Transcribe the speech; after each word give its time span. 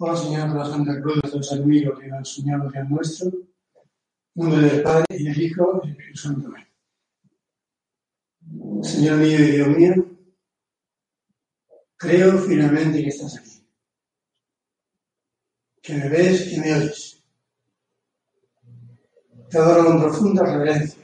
Hola 0.00 0.16
Señor, 0.16 0.46
por 0.50 0.58
la 0.58 0.64
Santa 0.64 1.00
Cruz 1.00 1.20
de 1.22 1.36
los 1.38 1.52
enemigos 1.52 1.98
que 1.98 2.06
el 2.06 2.24
Señor 2.24 2.72
Dios 2.72 2.88
nuestro, 2.88 3.26
en 3.26 3.48
nombre 4.36 4.60
del 4.60 4.80
Padre 4.80 5.06
y 5.08 5.24
del 5.24 5.42
Hijo 5.42 5.80
y 5.82 5.88
del 5.88 5.90
Espíritu 5.90 6.18
Santo. 6.20 6.52
Señor 8.84 9.16
mío 9.16 9.38
y 9.40 9.50
Dios 9.50 9.68
mío, 9.68 9.94
creo 11.96 12.38
firmemente 12.38 13.02
que 13.02 13.08
estás 13.08 13.38
aquí, 13.38 13.68
que 15.82 15.94
me 15.94 16.08
ves 16.08 16.52
y 16.52 16.60
me 16.60 16.74
oyes. 16.74 17.24
Te 19.50 19.58
adoro 19.58 19.84
con 19.84 20.00
profunda 20.00 20.44
reverencia. 20.44 21.02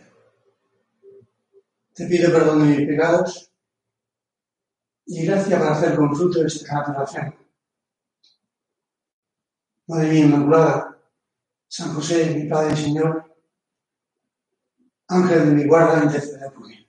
Te 1.95 2.07
pido 2.07 2.31
perdón 2.31 2.61
de 2.61 2.77
mis 2.77 2.87
pecados 2.87 3.53
y 5.07 5.27
gracias 5.27 5.59
para 5.59 5.73
hacer 5.73 5.97
con 5.97 6.15
fruto 6.15 6.39
de 6.39 6.47
fe. 7.09 7.44
Madre 9.87 10.13
mía 10.13 10.25
Inmaculada, 10.25 10.99
San 11.69 11.93
José, 11.95 12.35
mi 12.35 12.49
Padre 12.49 12.73
y 12.73 12.77
Señor, 12.77 13.37
Ángel 15.09 15.47
de 15.47 15.53
mi 15.53 15.67
guarda, 15.67 16.05
intercede 16.05 16.51
por 16.51 16.67
mí. 16.67 16.81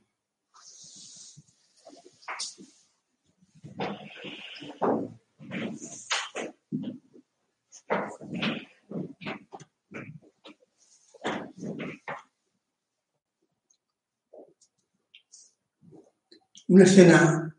Una 16.68 16.84
escena 16.86 17.56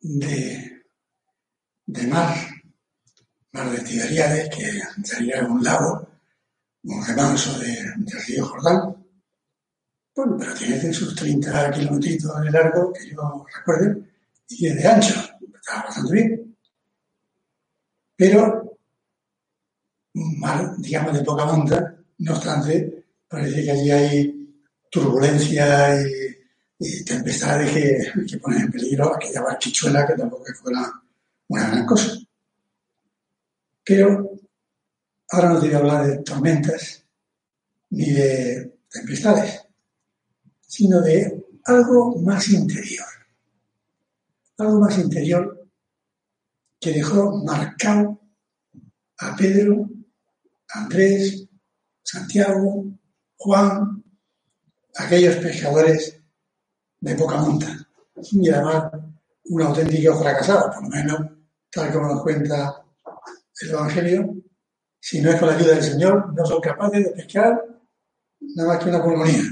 de, 0.00 0.82
de 1.86 2.06
mar 2.06 2.57
mar 3.58 3.70
de 3.70 3.82
Tiberiades, 3.82 4.48
que 4.54 4.80
sería 5.04 5.44
un 5.44 5.62
lago, 5.62 6.08
un 6.84 7.04
remanso 7.04 7.58
de, 7.58 7.74
del 7.98 8.22
río 8.26 8.46
Jordán. 8.46 8.96
Bueno, 10.14 10.36
pero 10.38 10.54
tiene 10.54 10.92
sus 10.92 11.14
30 11.14 11.70
kilómetros 11.72 12.42
de 12.44 12.50
largo, 12.50 12.92
que 12.92 13.10
yo 13.10 13.46
recuerde, 13.56 14.02
y 14.48 14.68
de 14.68 14.86
ancho, 14.86 15.14
está 15.54 15.82
bastante 15.84 16.12
bien. 16.12 16.56
Pero 18.16 18.78
un 20.14 20.40
mar, 20.40 20.74
digamos, 20.78 21.14
de 21.14 21.24
poca 21.24 21.44
monta, 21.44 21.96
no 22.18 22.32
obstante, 22.34 23.04
parece 23.28 23.64
que 23.64 23.70
allí 23.70 23.90
hay 23.90 24.54
turbulencia 24.90 26.00
y, 26.00 27.04
tempestades 27.04 27.72
que, 27.72 28.24
que, 28.24 28.38
ponen 28.38 28.62
en 28.62 28.70
peligro 28.70 29.12
aquella 29.12 29.42
barquichuela 29.42 30.06
que 30.06 30.14
tampoco 30.14 30.44
fuera 30.62 30.92
una 31.48 31.70
gran 31.70 31.86
cosa. 31.86 32.17
Pero 33.88 34.32
ahora 35.30 35.48
no 35.48 35.60
te 35.60 35.68
voy 35.68 35.74
a 35.74 35.78
hablar 35.78 36.06
de 36.06 36.18
tormentas 36.18 37.02
ni 37.88 38.12
de 38.12 38.80
tempestades, 38.90 39.64
sino 40.60 41.00
de 41.00 41.46
algo 41.64 42.20
más 42.20 42.50
interior. 42.50 43.06
Algo 44.58 44.80
más 44.80 44.98
interior 44.98 45.66
que 46.78 46.92
dejó 46.92 47.42
marcado 47.42 48.20
a 49.20 49.34
Pedro, 49.34 49.88
a 50.74 50.80
Andrés, 50.80 51.48
Santiago, 52.02 52.84
Juan, 53.38 54.04
aquellos 54.96 55.36
pescadores 55.36 56.20
de 57.00 57.14
poca 57.14 57.38
monta. 57.38 57.88
Y 58.32 58.50
además, 58.50 58.92
un 59.44 59.62
auténtico 59.62 60.18
fracasado, 60.18 60.72
por 60.72 60.82
lo 60.82 60.88
menos 60.90 61.20
tal 61.70 61.90
como 61.90 62.08
nos 62.08 62.22
cuenta 62.22 62.84
el 63.60 63.70
Evangelio, 63.70 64.34
si 65.00 65.20
no 65.20 65.30
es 65.30 65.40
con 65.40 65.48
la 65.48 65.56
ayuda 65.56 65.74
del 65.74 65.82
Señor, 65.82 66.34
no 66.34 66.44
son 66.44 66.60
capaces 66.60 67.04
de 67.04 67.10
pescar 67.10 67.60
nada 68.40 68.68
más 68.68 68.82
que 68.82 68.90
una 68.90 69.02
pulmonía. 69.02 69.42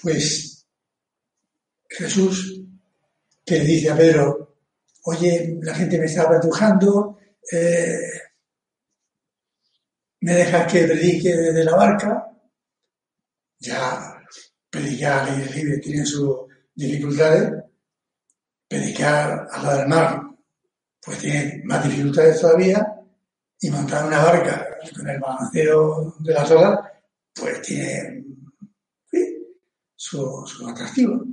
Pues 0.00 0.66
Jesús, 1.88 2.62
que 3.44 3.58
le 3.58 3.64
dice 3.64 3.90
a 3.90 3.96
Pedro, 3.96 4.56
oye, 5.04 5.58
la 5.62 5.74
gente 5.74 5.98
me 5.98 6.06
está 6.06 6.22
apretujando, 6.22 7.18
eh, 7.50 7.98
me 10.20 10.34
dejas 10.34 10.72
que 10.72 10.84
predique 10.84 11.34
desde 11.34 11.64
la 11.64 11.76
barca, 11.76 12.32
ya 13.58 14.22
predicar 14.68 15.20
al 15.20 15.34
aire 15.36 15.54
libre 15.54 15.78
tiene 15.78 16.04
sus 16.04 16.40
dificultades, 16.74 17.52
predicar 18.68 19.48
al 19.50 19.62
lado 19.62 19.78
del 19.78 19.88
mar 19.88 20.25
pues 21.06 21.18
tiene 21.18 21.62
más 21.64 21.84
dificultades 21.84 22.40
todavía 22.40 22.84
y 23.60 23.70
montar 23.70 24.06
una 24.06 24.24
barca 24.24 24.66
con 24.94 25.08
el 25.08 25.20
balanceo 25.20 26.16
de 26.18 26.34
las 26.34 26.50
olas, 26.50 26.80
pues 27.32 27.62
tiene 27.62 28.24
su, 29.94 30.44
su, 30.46 30.68
atractivo. 30.68 31.24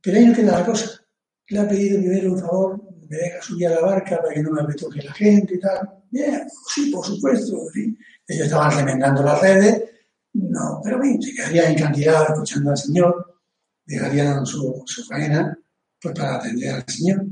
Pero 0.00 0.18
ahí 0.18 0.26
no 0.26 0.34
queda 0.34 0.58
la 0.58 0.66
cosa. 0.66 1.04
Le 1.48 1.60
ha 1.60 1.68
pedido 1.68 2.00
primero 2.00 2.32
un 2.32 2.40
favor, 2.40 2.82
me 3.08 3.16
deja 3.16 3.42
subir 3.42 3.66
a 3.68 3.74
la 3.74 3.80
barca 3.82 4.20
para 4.20 4.34
que 4.34 4.42
no 4.42 4.50
me 4.50 4.62
retoque 4.62 5.02
la 5.02 5.12
gente 5.12 5.54
y 5.54 5.60
tal. 5.60 6.02
Bien, 6.10 6.46
sí, 6.74 6.90
por 6.90 7.04
supuesto. 7.04 7.56
¿sí? 7.72 7.96
Ellos 8.26 8.46
estaban 8.46 8.76
remendando 8.76 9.22
las 9.22 9.40
redes, 9.40 9.90
no, 10.32 10.80
pero 10.82 10.98
bien, 10.98 11.20
se 11.20 11.34
quedarían 11.34 11.72
en 11.72 11.78
cantidad 11.78 12.30
escuchando 12.30 12.70
al 12.70 12.78
Señor, 12.78 13.40
dejarían 13.84 14.46
su, 14.46 14.82
su 14.86 15.04
faena 15.04 15.58
pues 16.00 16.14
para 16.14 16.36
atender 16.36 16.74
al 16.74 16.84
Señor. 16.86 17.26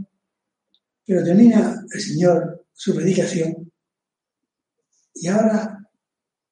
Pero 1.11 1.25
termina 1.25 1.85
el 1.93 2.01
Señor 2.01 2.67
su 2.73 2.95
predicación 2.95 3.73
y 5.13 5.27
ahora 5.27 5.91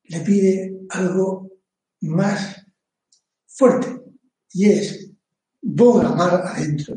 le 0.02 0.20
pide 0.22 0.80
algo 0.88 1.60
más 2.00 2.66
fuerte 3.46 4.02
y 4.50 4.68
es 4.68 5.12
boga 5.62 6.12
mar 6.12 6.42
adentro 6.44 6.96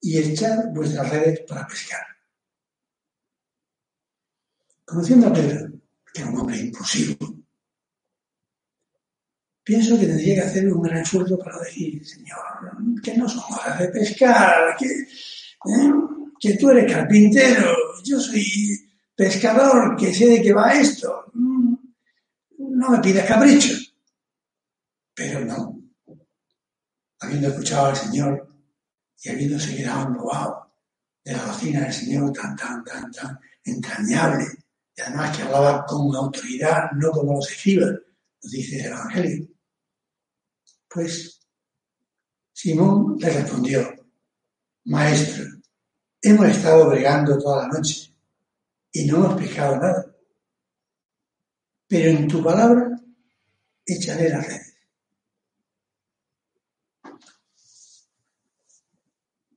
y 0.00 0.18
echar 0.18 0.72
vuestras 0.72 1.08
redes 1.10 1.42
para 1.46 1.64
pescar. 1.64 2.04
Conociendo 4.84 5.28
a 5.28 5.32
Pedro, 5.32 5.80
que 6.12 6.22
era 6.22 6.30
un 6.32 6.38
hombre 6.40 6.58
impulsivo, 6.58 7.36
pienso 9.62 9.96
que 9.96 10.06
tendría 10.06 10.34
que 10.34 10.48
hacer 10.48 10.74
un 10.74 10.82
gran 10.82 10.98
esfuerzo 10.98 11.38
para 11.38 11.60
decir, 11.60 12.04
Señor, 12.04 12.40
que 13.00 13.16
no 13.16 13.28
son 13.28 13.44
horas 13.54 13.78
de 13.78 13.88
pescar, 13.90 14.76
que, 14.76 14.86
¿eh? 14.86 16.13
Que 16.44 16.58
tú 16.58 16.68
eres 16.68 16.92
carpintero, 16.92 17.74
yo 18.04 18.20
soy 18.20 18.78
pescador, 19.16 19.96
que 19.96 20.12
sé 20.12 20.26
de 20.26 20.42
qué 20.42 20.52
va 20.52 20.74
esto. 20.74 21.32
No 21.32 22.90
me 22.90 22.98
pides 22.98 23.24
caprichos. 23.24 23.96
Pero 25.14 25.42
no. 25.42 25.80
Habiendo 27.20 27.48
escuchado 27.48 27.86
al 27.86 27.96
Señor 27.96 28.46
y 29.22 29.30
habiéndose 29.30 29.74
quedado 29.74 30.08
embobado 30.08 30.74
de 31.24 31.32
la 31.32 31.46
doctrina 31.46 31.80
del 31.80 31.92
Señor 31.94 32.30
tan, 32.34 32.54
tan, 32.54 32.84
tan, 32.84 33.10
tan 33.10 33.40
entrañable, 33.64 34.44
y 34.94 35.00
además 35.00 35.34
que 35.34 35.44
hablaba 35.44 35.86
con 35.86 36.14
autoridad, 36.14 36.90
no 36.92 37.10
como 37.10 37.36
los 37.36 37.50
escribas, 37.50 37.92
nos 38.42 38.52
dice 38.52 38.80
el 38.80 38.86
Evangelio. 38.92 39.48
Pues 40.90 41.40
Simón 42.52 43.16
le 43.18 43.30
respondió, 43.30 43.94
Maestro, 44.84 45.53
hemos 46.24 46.46
estado 46.48 46.88
bregando 46.88 47.38
toda 47.38 47.66
la 47.66 47.74
noche 47.74 48.12
y 48.92 49.04
no 49.04 49.16
hemos 49.16 49.40
pescado 49.40 49.76
nada. 49.76 50.16
Pero 51.86 52.10
en 52.10 52.26
tu 52.26 52.42
palabra 52.42 53.00
echaré 53.86 54.28
las 54.30 54.46
redes. 54.46 54.76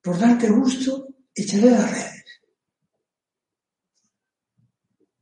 Por 0.02 0.20
darte 0.20 0.50
gusto, 0.50 1.08
echaré 1.34 1.72
las 1.72 1.92
redes. 1.92 2.18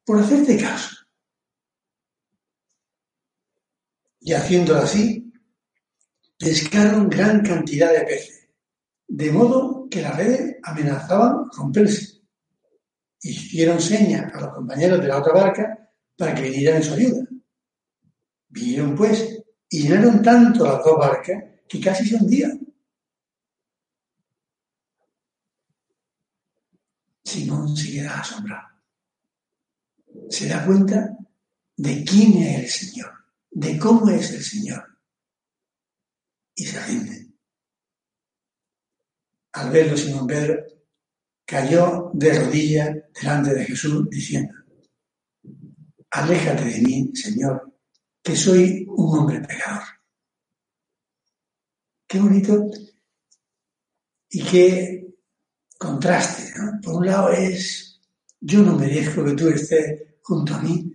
por 0.05 0.21
hacerte 0.21 0.57
caso. 0.57 0.95
Y 4.21 4.33
haciéndolo 4.33 4.81
así, 4.81 5.33
pescaron 6.37 7.09
gran 7.09 7.43
cantidad 7.43 7.91
de 7.91 8.01
peces, 8.01 8.47
de 9.07 9.31
modo 9.31 9.87
que 9.89 10.01
las 10.01 10.15
redes 10.15 10.54
amenazaban 10.65 11.49
romperse. 11.55 12.21
Hicieron 13.21 13.79
señas 13.79 14.33
a 14.33 14.41
los 14.41 14.53
compañeros 14.53 15.01
de 15.01 15.07
la 15.07 15.17
otra 15.17 15.33
barca 15.33 15.89
para 16.17 16.35
que 16.35 16.43
vinieran 16.43 16.77
en 16.77 16.83
su 16.83 16.93
ayuda. 16.93 17.27
Vinieron 18.49 18.95
pues 18.95 19.43
y 19.69 19.83
llenaron 19.83 20.21
tanto 20.21 20.65
las 20.65 20.83
dos 20.83 20.97
barcas 20.97 21.43
que 21.67 21.79
casi 21.79 22.05
se 22.05 22.15
hundían. 22.15 22.59
Simón 27.23 27.75
se 27.75 27.91
queda 27.91 28.19
asombrado. 28.19 28.67
Se 30.29 30.47
da 30.47 30.65
cuenta 30.65 31.17
de 31.75 32.03
quién 32.03 32.37
es 32.43 32.59
el 32.59 32.69
Señor, 32.69 33.11
de 33.51 33.77
cómo 33.77 34.09
es 34.09 34.31
el 34.31 34.43
Señor. 34.43 34.83
Y 36.55 36.65
se 36.65 36.79
rinde. 36.85 37.24
Al 39.55 39.71
verlo 39.71 39.95
Simón 39.95 40.27
Pedro, 40.27 40.65
cayó 41.45 42.11
de 42.13 42.39
rodillas 42.39 42.93
delante 43.13 43.53
de 43.53 43.63
Jesús 43.63 44.09
diciendo, 44.09 44.53
aléjate 46.11 46.65
de 46.65 46.81
mí, 46.81 47.11
Señor, 47.13 47.73
que 48.21 48.35
soy 48.35 48.85
un 48.89 49.17
hombre 49.17 49.39
pecador. 49.39 49.83
Qué 52.05 52.19
bonito 52.19 52.69
y 54.29 54.43
qué 54.43 55.15
contraste. 55.77 56.53
Por 56.83 56.95
un 56.95 57.05
lado 57.05 57.31
es, 57.31 58.01
yo 58.41 58.61
no 58.61 58.75
merezco 58.75 59.23
que 59.23 59.35
tú 59.35 59.47
estés 59.47 60.17
junto 60.21 60.53
a 60.53 60.61
mí 60.61 60.91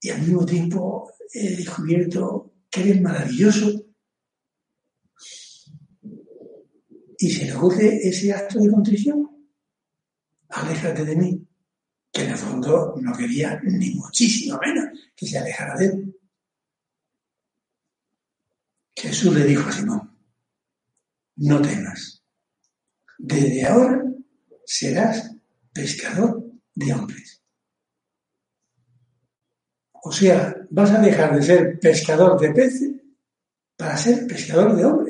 y 0.00 0.10
al 0.10 0.22
mismo 0.22 0.44
tiempo 0.44 1.08
he 1.32 1.56
descubierto 1.56 2.52
que 2.68 2.80
eres 2.80 3.00
maravilloso 3.00 3.83
y 7.24 7.30
se 7.30 7.46
le 7.46 7.54
ocurre 7.54 8.06
ese 8.06 8.34
acto 8.34 8.60
de 8.60 8.70
contrición. 8.70 9.30
Aléjate 10.50 11.06
de 11.06 11.16
mí, 11.16 11.48
que 12.12 12.22
en 12.22 12.32
el 12.32 12.36
fondo 12.36 12.96
no 13.00 13.16
quería 13.16 13.58
ni 13.62 13.94
muchísimo 13.94 14.58
menos 14.58 14.90
que 15.16 15.26
se 15.26 15.38
alejara 15.38 15.74
de 15.78 15.86
él. 15.86 16.20
Jesús 18.94 19.34
le 19.34 19.44
dijo 19.44 19.66
a 19.66 19.72
Simón, 19.72 20.18
no 21.36 21.62
temas, 21.62 22.22
desde 23.16 23.64
ahora 23.64 24.04
serás 24.66 25.34
pescador 25.72 26.44
de 26.74 26.92
hombres. 26.92 27.42
O 30.02 30.12
sea, 30.12 30.54
vas 30.68 30.90
a 30.90 31.00
dejar 31.00 31.34
de 31.34 31.42
ser 31.42 31.80
pescador 31.80 32.38
de 32.38 32.52
peces 32.52 32.92
para 33.78 33.96
ser 33.96 34.26
pescador 34.26 34.76
de 34.76 34.84
hombres. 34.84 35.03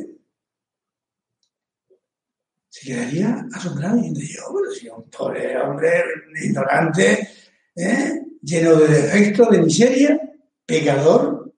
Se 2.75 2.89
quedaría 2.89 3.47
asombrado 3.53 3.99
y 3.99 4.35
yo, 4.35 4.51
bueno, 4.51 4.69
si 4.73 4.89
un 4.89 5.09
pobre 5.09 5.57
hombre 5.61 6.03
ignorante, 6.43 7.29
¿eh? 7.77 8.23
lleno 8.43 8.75
de 8.75 8.89
defectos, 8.89 9.49
de 9.53 9.63
miseria, 9.63 10.21
pecador. 10.67 11.55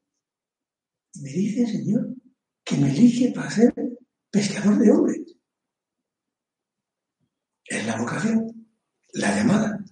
Y 1.14 1.20
me 1.22 1.30
dice, 1.30 1.66
Señor, 1.68 2.08
que 2.62 2.76
me 2.76 2.90
elige 2.90 3.32
para 3.34 3.50
ser 3.50 3.72
pescador 4.30 4.78
de 4.78 4.90
hombres. 4.90 5.36
Es 7.64 7.86
la 7.86 7.96
vocación, 7.96 8.68
la 9.14 9.36
llamada. 9.36 9.84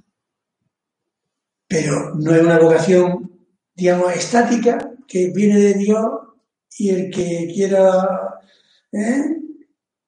Pero 1.67 2.17
no 2.17 2.35
es 2.35 2.43
una 2.43 2.59
vocación, 2.59 3.49
digamos, 3.75 4.15
estática, 4.15 4.93
que 5.09 5.33
viene 5.35 5.59
de 5.59 5.73
Dios 5.73 6.07
y 6.77 6.91
el 6.91 7.11
que 7.11 7.51
quiera, 7.51 8.43
¿eh? 8.93 9.41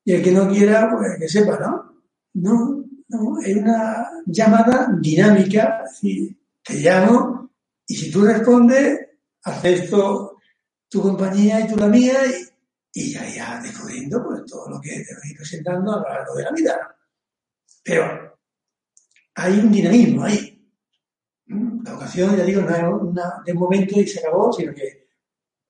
Y 0.07 0.13
el 0.13 0.23
que 0.23 0.31
no 0.31 0.49
quiera, 0.49 0.89
pues 0.89 1.19
que 1.19 1.29
sepa, 1.29 1.59
¿no? 1.59 2.01
No, 2.35 2.85
no, 3.09 3.41
es 3.41 3.57
una 3.57 4.09
llamada 4.25 4.89
dinámica, 5.01 5.83
te 6.01 6.75
llamo 6.75 7.51
y 7.85 7.97
si 7.97 8.11
tú 8.13 8.25
respondes, 8.25 9.01
acepto 9.43 10.39
tu 10.89 11.03
compañía 11.03 11.61
y 11.61 11.67
tú 11.67 11.77
la 11.77 11.89
mía 11.89 12.19
y 12.93 13.13
ya 13.13 13.29
ya 13.29 13.61
descubriendo 13.61 14.23
pues, 14.23 14.45
todo 14.47 14.71
lo 14.71 14.81
que 14.81 14.91
te 14.91 15.15
voy 15.15 15.35
presentando 15.37 15.93
a 15.93 15.97
lo 15.97 16.09
largo 16.09 16.35
de 16.37 16.43
la 16.45 16.53
vida. 16.53 16.97
Pero 17.83 18.39
hay 19.35 19.59
un 19.59 19.73
dinamismo 19.73 20.23
ahí. 20.23 20.53
La 21.85 21.95
vocación, 21.95 22.37
ya 22.37 22.45
digo, 22.45 22.63
no 22.63 22.77
es 22.77 23.03
una 23.03 23.43
de 23.45 23.55
momento 23.55 24.01
y 24.01 24.07
se 24.07 24.21
acabó, 24.21 24.53
sino 24.53 24.73
que 24.73 25.09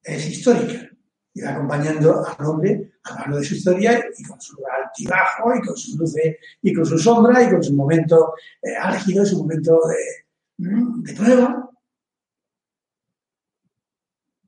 es 0.03 0.29
histórica. 0.29 0.91
Y 1.37 1.43
va 1.43 1.50
acompañando 1.50 2.25
al 2.27 2.47
hombre 2.47 2.93
a 3.05 3.11
lo 3.11 3.17
largo 3.19 3.38
de 3.38 3.44
su 3.44 3.55
historia 3.56 4.03
y 4.17 4.23
con 4.23 4.41
su 4.41 4.56
altibajo 4.67 5.55
y 5.55 5.67
con 5.67 5.77
sus 5.77 5.94
luces 5.97 6.37
y 6.62 6.73
con 6.73 6.87
su 6.87 6.99
sombra 6.99 7.43
y 7.43 7.50
con 7.50 7.62
su 7.62 7.75
momento 7.75 8.33
eh, 8.62 8.75
álgido, 8.75 9.27
su 9.27 9.38
momento 9.41 9.79
de, 9.87 10.67
¿Mm? 10.67 11.03
de 11.03 11.12
prueba. 11.12 11.71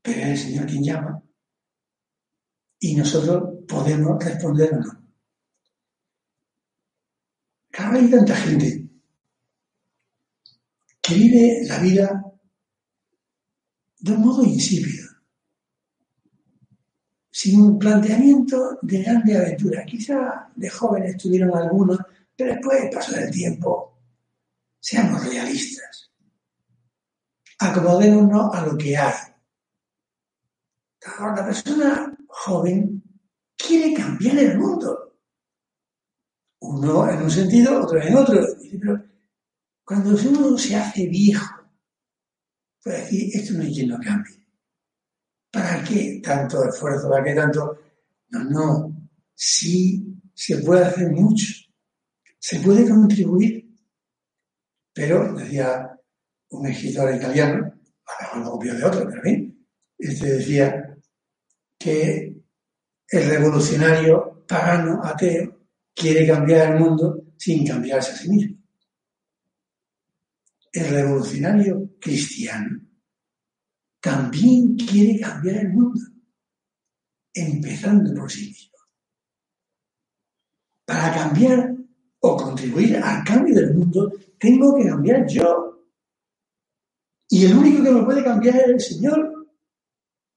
Pero 0.01 0.19
es 0.19 0.27
el 0.27 0.37
Señor 0.37 0.65
quien 0.65 0.83
llama 0.83 1.21
y 2.79 2.95
nosotros 2.95 3.65
podemos 3.67 4.23
responder 4.23 4.73
o 4.73 4.77
no. 4.79 5.09
Claro, 7.69 7.97
hay 7.97 8.09
tanta 8.09 8.35
gente 8.35 8.89
que 11.01 11.13
vive 11.13 11.61
la 11.67 11.79
vida 11.79 12.23
de 13.99 14.11
un 14.13 14.21
modo 14.21 14.43
insípido, 14.43 15.08
sin 17.39 17.61
un 17.61 17.79
planteamiento 17.79 18.79
de 18.81 19.01
grande 19.01 19.37
aventura. 19.37 19.85
Quizá 19.85 20.51
de 20.53 20.69
jóvenes 20.69 21.15
tuvieron 21.15 21.55
algunos, 21.55 21.97
pero 22.35 22.51
después, 22.51 22.93
paso 22.93 23.15
del 23.15 23.31
tiempo, 23.31 23.97
seamos 24.77 25.25
realistas. 25.25 26.11
Acomodémonos 27.59 28.53
a 28.53 28.65
lo 28.65 28.77
que 28.77 28.97
hay. 28.97 29.13
La 31.17 31.45
persona 31.45 32.17
joven 32.27 33.01
quiere 33.55 33.93
cambiar 33.93 34.37
el 34.37 34.57
mundo. 34.57 35.15
Uno 36.59 37.09
en 37.09 37.21
un 37.21 37.31
sentido, 37.31 37.81
otro 37.81 38.01
en 38.01 38.15
otro. 38.17 38.45
Pero 38.69 39.01
cuando 39.85 40.09
uno 40.09 40.57
se 40.57 40.75
hace 40.75 41.07
viejo, 41.07 41.55
puede 42.83 42.99
decir, 42.99 43.29
esto 43.33 43.53
no 43.53 43.63
hay 43.63 43.73
quien 43.73 43.87
lo 43.87 43.97
cambie. 43.97 44.38
¿Para 45.51 45.83
qué 45.83 46.21
tanto 46.23 46.67
esfuerzo? 46.67 47.09
¿Para 47.09 47.23
qué 47.23 47.33
tanto? 47.33 47.77
No, 48.29 48.43
no. 48.43 49.09
Sí 49.33 50.09
se 50.33 50.57
puede 50.59 50.85
hacer 50.85 51.11
mucho. 51.11 51.47
Se 52.37 52.59
puede 52.59 52.87
contribuir. 52.87 53.69
Pero, 54.93 55.33
decía 55.33 55.97
un 56.51 56.67
escritor 56.67 57.13
italiano, 57.13 57.73
a 58.05 58.37
lo 58.37 58.43
mejor 58.43 58.77
de 58.77 58.83
otro, 58.83 59.07
pero 59.09 59.21
bien, 59.21 59.67
este 59.97 60.33
decía, 60.33 60.97
que 61.77 62.41
el 63.09 63.29
revolucionario 63.29 64.45
pagano 64.47 65.01
ateo 65.03 65.59
quiere 65.93 66.27
cambiar 66.27 66.73
el 66.73 66.79
mundo 66.79 67.33
sin 67.37 67.65
cambiarse 67.65 68.11
a 68.11 68.15
sí 68.15 68.29
mismo. 68.29 68.57
El 70.71 70.89
revolucionario 70.89 71.91
cristiano 71.99 72.88
también 73.99 74.75
quiere 74.75 75.19
cambiar 75.19 75.57
el 75.57 75.69
mundo, 75.69 75.99
empezando 77.33 78.13
por 78.13 78.31
sí 78.31 78.47
mismo. 78.47 78.77
Para 80.85 81.13
cambiar 81.13 81.75
o 82.21 82.37
contribuir 82.37 82.97
al 82.97 83.23
cambio 83.23 83.55
del 83.55 83.73
mundo, 83.73 84.11
tengo 84.39 84.75
que 84.75 84.87
cambiar 84.87 85.27
yo. 85.27 85.85
Y 87.29 87.45
el 87.45 87.57
único 87.57 87.83
que 87.83 87.91
me 87.91 88.03
puede 88.03 88.23
cambiar 88.23 88.55
es 88.55 88.67
el 88.67 88.79
Señor 88.79 89.39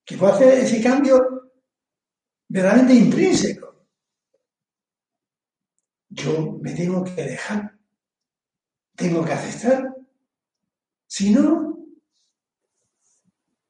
que 0.05 0.17
puede 0.17 0.33
hacer 0.33 0.59
ese 0.59 0.83
cambio 0.83 1.51
verdaderamente 2.49 2.95
intrínseco. 2.95 3.87
Yo 6.09 6.59
me 6.61 6.73
tengo 6.73 7.03
que 7.03 7.23
dejar, 7.23 7.79
tengo 8.95 9.25
que 9.25 9.33
aceptar. 9.33 9.95
Si 11.07 11.31
no, 11.31 11.72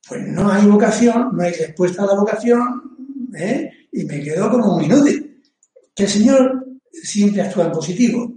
pues 0.07 0.27
no 0.27 0.51
hay 0.51 0.65
vocación, 0.67 1.29
no 1.33 1.43
hay 1.43 1.53
respuesta 1.53 2.03
a 2.03 2.07
la 2.07 2.15
vocación, 2.15 3.29
¿eh? 3.35 3.71
y 3.91 4.03
me 4.05 4.21
quedo 4.21 4.49
como 4.49 4.77
un 4.77 4.83
inútil. 4.83 5.41
Que 5.95 6.03
el 6.03 6.09
Señor 6.09 6.65
siempre 6.91 7.41
actúa 7.41 7.65
en 7.65 7.71
positivo. 7.71 8.33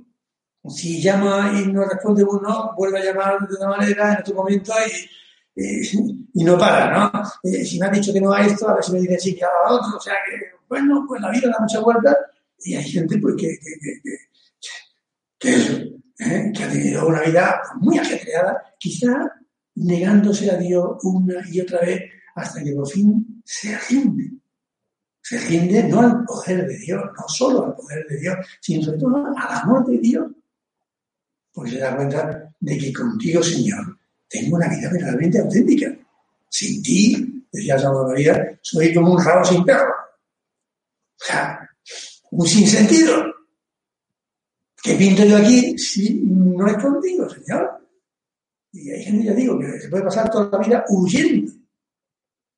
Si 0.68 1.00
llama 1.00 1.52
y 1.61 1.73
no 1.73 1.85
responde 1.85 2.25
uno, 2.25 2.73
vuelve 2.76 2.99
a 3.00 3.04
llamar 3.04 3.38
de 3.49 3.56
una 3.56 3.68
manera 3.68 4.14
en 4.14 4.20
otro 4.20 4.35
momento 4.35 4.73
y 4.87 5.08
y 5.56 6.44
no 6.44 6.58
para, 6.58 7.11
¿no? 7.12 7.23
si 7.42 7.80
me 7.80 7.87
ha 7.87 7.90
dicho 7.90 8.12
que 8.12 8.20
no 8.20 8.30
a 8.30 8.44
esto, 8.44 8.68
a 8.68 8.75
ver 8.75 8.85
si 8.85 8.92
me 8.92 9.00
dice 9.00 9.18
sí 9.18 9.35
que 9.35 9.44
a 9.44 9.70
otro, 9.70 9.96
o 9.96 10.00
sea 10.00 10.12
que, 10.28 10.38
bueno, 10.68 11.04
pues 11.08 11.20
la 11.23 11.30
vida 11.30 11.49
da 11.49 11.56
mucha 11.61 11.80
vuelta 11.80 12.14
y 12.58 12.75
hay 12.75 12.85
gente 12.85 13.16
pues 13.18 13.37
que, 13.37 13.58
que, 15.38 15.50
¿eh? 15.50 16.52
ha 16.62 16.68
tenido 16.68 17.08
una 17.08 17.23
vida 17.23 17.62
muy 17.76 17.99
ajetreada, 17.99 18.62
quizá 18.78 19.32
negándose 19.76 20.50
a 20.50 20.56
Dios 20.56 20.99
una 21.02 21.35
y 21.50 21.61
otra 21.61 21.80
vez 21.80 22.02
hasta 22.35 22.62
que 22.62 22.73
por 22.73 22.88
fin 22.88 23.42
se 23.45 23.76
rinde. 23.90 24.30
Se 25.21 25.38
rinde 25.38 25.85
no 25.85 26.00
al 26.00 26.25
poder 26.25 26.66
de 26.66 26.78
Dios, 26.78 27.02
no 27.02 27.28
solo 27.28 27.66
al 27.66 27.75
poder 27.75 28.06
de 28.06 28.18
Dios, 28.18 28.37
sino 28.61 28.83
sobre 28.83 28.99
todo 28.99 29.26
al 29.26 29.59
amor 29.62 29.87
de 29.87 29.99
Dios. 29.99 30.26
Porque 31.52 31.73
se 31.73 31.78
da 31.78 31.97
cuenta 31.97 32.54
de 32.61 32.78
que 32.78 32.92
contigo, 32.92 33.42
Señor, 33.42 33.99
tengo 34.28 34.56
una 34.56 34.68
vida 34.68 34.90
verdaderamente 34.90 35.38
auténtica. 35.40 35.97
Sin 36.49 36.83
ti, 36.83 37.45
decía 37.50 37.78
San 37.78 37.92
María, 37.92 38.59
soy 38.62 38.95
como 38.95 39.14
un 39.14 39.25
rabo 39.25 39.45
sin 39.45 39.64
perro. 39.64 39.92
O 41.18 41.25
sea, 41.25 41.68
un 42.30 42.47
sinsentido. 42.47 43.35
¿Qué 44.83 44.95
pinto 44.95 45.25
yo 45.25 45.38
aquí 45.38 45.76
si 45.76 46.23
no 46.25 46.66
es 46.68 46.76
contigo, 46.76 47.28
Señor? 47.28 47.86
Y 48.76 48.90
hay 48.90 49.02
gente, 49.04 49.25
ya 49.25 49.33
digo, 49.33 49.59
que 49.59 49.80
se 49.80 49.88
puede 49.88 50.04
pasar 50.04 50.30
toda 50.30 50.50
la 50.50 50.59
vida 50.59 50.85
huyendo 50.90 51.52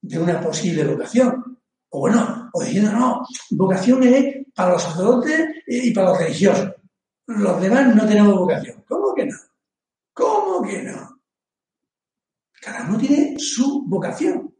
de 0.00 0.18
una 0.18 0.40
posible 0.40 0.84
vocación. 0.84 1.58
O 1.90 2.00
bueno, 2.00 2.50
o 2.52 2.62
diciendo, 2.62 2.92
no, 2.92 3.24
vocación 3.52 4.02
es 4.02 4.46
para 4.54 4.72
los 4.72 4.82
sacerdotes 4.82 5.48
y 5.66 5.94
para 5.94 6.10
los 6.10 6.18
religiosos. 6.18 6.74
Los 7.26 7.60
demás 7.60 7.94
no 7.94 8.06
tenemos 8.06 8.34
vocación. 8.34 8.84
¿Cómo 8.88 9.14
que 9.14 9.26
no? 9.26 9.36
¿Cómo 10.12 10.62
que 10.66 10.82
no? 10.82 11.20
Cada 12.60 12.88
uno 12.88 12.98
tiene 12.98 13.38
su 13.38 13.84
vocación. 13.86 14.52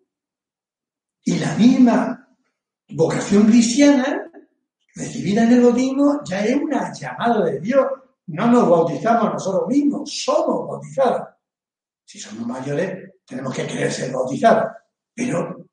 Y 1.24 1.38
la 1.38 1.54
misma 1.56 2.36
vocación 2.90 3.46
cristiana 3.46 4.30
recibida 4.94 5.42
en 5.42 5.52
el 5.52 5.62
bautismo 5.62 6.20
ya 6.24 6.44
es 6.44 6.56
una 6.56 6.92
llamada 6.92 7.44
de 7.44 7.60
Dios. 7.60 7.86
No 8.28 8.46
nos 8.46 8.68
bautizamos 8.68 9.32
nosotros 9.32 9.66
mismos, 9.68 10.22
somos 10.22 10.68
bautizados. 10.68 11.37
Si 12.08 12.18
somos 12.18 12.46
mayores, 12.46 13.12
tenemos 13.26 13.54
que 13.54 13.66
querer 13.66 13.92
ser 13.92 14.10
bautizados. 14.10 14.72
Pero 15.14 15.66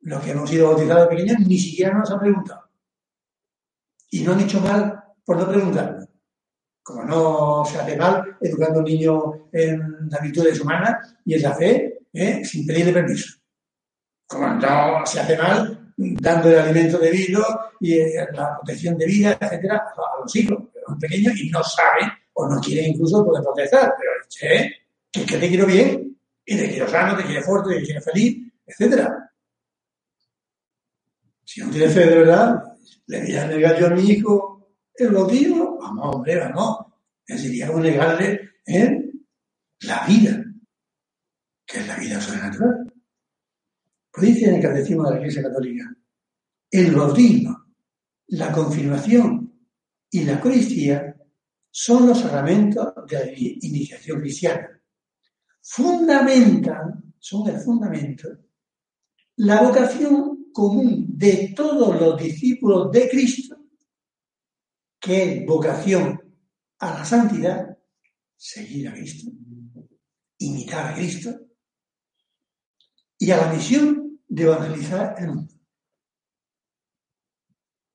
los 0.00 0.22
que 0.22 0.32
hemos 0.32 0.50
sido 0.50 0.68
bautizados 0.68 1.08
pequeños 1.08 1.38
ni 1.40 1.56
siquiera 1.56 1.94
nos 1.94 2.10
han 2.10 2.20
preguntado. 2.20 2.68
Y 4.10 4.20
no 4.20 4.34
han 4.34 4.40
hecho 4.40 4.60
mal 4.60 5.02
por 5.24 5.38
no 5.38 5.48
preguntarnos. 5.48 6.06
Como 6.82 7.02
no 7.04 7.64
se 7.64 7.78
hace 7.78 7.96
mal 7.96 8.36
educando 8.42 8.80
a 8.80 8.82
niño 8.82 9.48
en 9.50 10.10
las 10.10 10.20
virtudes 10.20 10.60
humanas 10.60 11.16
y 11.24 11.32
en 11.32 11.42
la 11.42 11.54
fe, 11.54 11.98
¿eh? 12.12 12.44
sin 12.44 12.66
pedirle 12.66 12.92
permiso. 12.92 13.38
Como 14.26 14.48
no 14.48 15.06
se 15.06 15.20
hace 15.20 15.38
mal 15.38 15.94
dando 15.96 16.50
el 16.50 16.58
alimento 16.58 16.98
debido 16.98 17.42
y 17.80 17.94
eh, 17.94 18.26
la 18.34 18.54
protección 18.58 18.98
de 18.98 19.06
vida, 19.06 19.38
etcétera, 19.40 19.82
a 19.96 20.20
los 20.20 20.36
hijos, 20.36 20.58
que 20.74 20.80
son 20.86 20.98
pequeños 20.98 21.40
y 21.40 21.48
no 21.48 21.64
saben 21.64 22.10
o 22.34 22.46
no 22.46 22.60
quieren 22.60 22.90
incluso 22.90 23.24
poder 23.24 23.42
protestar. 23.42 23.94
Pero, 23.98 24.10
che, 24.28 24.87
que, 25.20 25.26
que 25.26 25.38
te 25.38 25.48
quiero 25.48 25.66
bien, 25.66 26.18
y 26.44 26.56
te 26.56 26.70
quiero 26.70 26.88
sano, 26.88 27.16
te 27.16 27.24
quiero 27.24 27.42
fuerte, 27.42 27.78
te 27.78 27.82
quiero 27.82 28.00
feliz, 28.00 28.52
etcétera. 28.64 29.30
Si 31.44 31.60
no 31.60 31.70
tiene 31.70 31.88
fe 31.88 32.00
de 32.06 32.18
verdad, 32.18 32.62
le 33.06 33.22
voy 33.22 33.36
a 33.36 33.46
negar 33.46 33.78
yo 33.78 33.86
a 33.86 33.90
mi 33.90 34.02
hijo 34.10 34.58
el 34.94 35.12
bautismo, 35.12 35.78
vamos, 35.78 36.16
hombre, 36.16 36.36
vamos. 36.38 36.86
Necesitaríamos 37.28 37.82
negarle 37.82 38.50
¿eh? 38.66 39.10
la 39.82 40.06
vida, 40.06 40.44
que 41.64 41.78
es 41.78 41.86
la 41.86 41.96
vida 41.96 42.20
sobrenatural. 42.20 42.92
Pues 44.10 44.26
dice 44.26 44.48
en 44.48 44.56
el 44.56 44.62
Catecismo 44.62 45.04
de 45.04 45.10
la 45.10 45.20
Iglesia 45.20 45.42
Católica, 45.42 45.84
el 46.70 46.94
bautismo, 46.94 47.66
la 48.28 48.50
confirmación 48.50 49.52
y 50.10 50.24
la 50.24 50.32
Eucaristía 50.32 51.14
son 51.70 52.08
los 52.08 52.18
sacramentos 52.18 52.94
de 53.06 53.18
la 53.18 53.32
iniciación 53.34 54.20
cristiana. 54.20 54.77
Fundamentan, 55.60 57.14
son 57.18 57.48
el 57.48 57.60
fundamento, 57.60 58.28
la 59.36 59.62
vocación 59.62 60.50
común 60.52 61.06
de 61.08 61.52
todos 61.54 62.00
los 62.00 62.20
discípulos 62.20 62.90
de 62.90 63.08
Cristo, 63.08 63.56
que 64.98 65.22
es 65.22 65.46
vocación 65.46 66.20
a 66.78 66.94
la 66.94 67.04
santidad, 67.04 67.78
seguir 68.36 68.88
a 68.88 68.92
Cristo, 68.92 69.30
imitar 70.38 70.92
a 70.92 70.96
Cristo, 70.96 71.38
y 73.18 73.30
a 73.32 73.36
la 73.36 73.52
misión 73.52 74.20
de 74.28 74.42
evangelizar 74.44 75.16
el 75.18 75.28
mundo. 75.28 75.54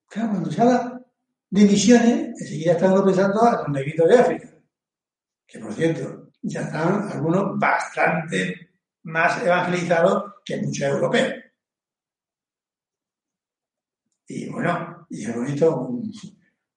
Claro, 0.07 0.31
cuando 0.31 0.51
se 0.51 0.61
habla 0.61 1.05
de 1.49 1.63
misiones, 1.63 2.41
enseguida 2.41 2.73
estamos 2.73 3.03
pensando 3.03 3.41
a 3.41 3.63
los 3.63 3.69
negritos 3.69 4.07
de 4.07 4.15
África, 4.15 4.59
que 5.47 5.59
por 5.59 5.73
cierto, 5.73 6.22
ya 6.43 6.61
están 6.61 7.09
algunos 7.09 7.57
bastante 7.57 8.69
más 9.03 9.41
evangelizados 9.43 10.33
que 10.45 10.57
muchos 10.57 10.87
europeos. 10.87 11.33
Y 14.27 14.49
bueno, 14.49 15.07
y 15.09 15.25
es 15.25 15.35
bonito, 15.35 15.87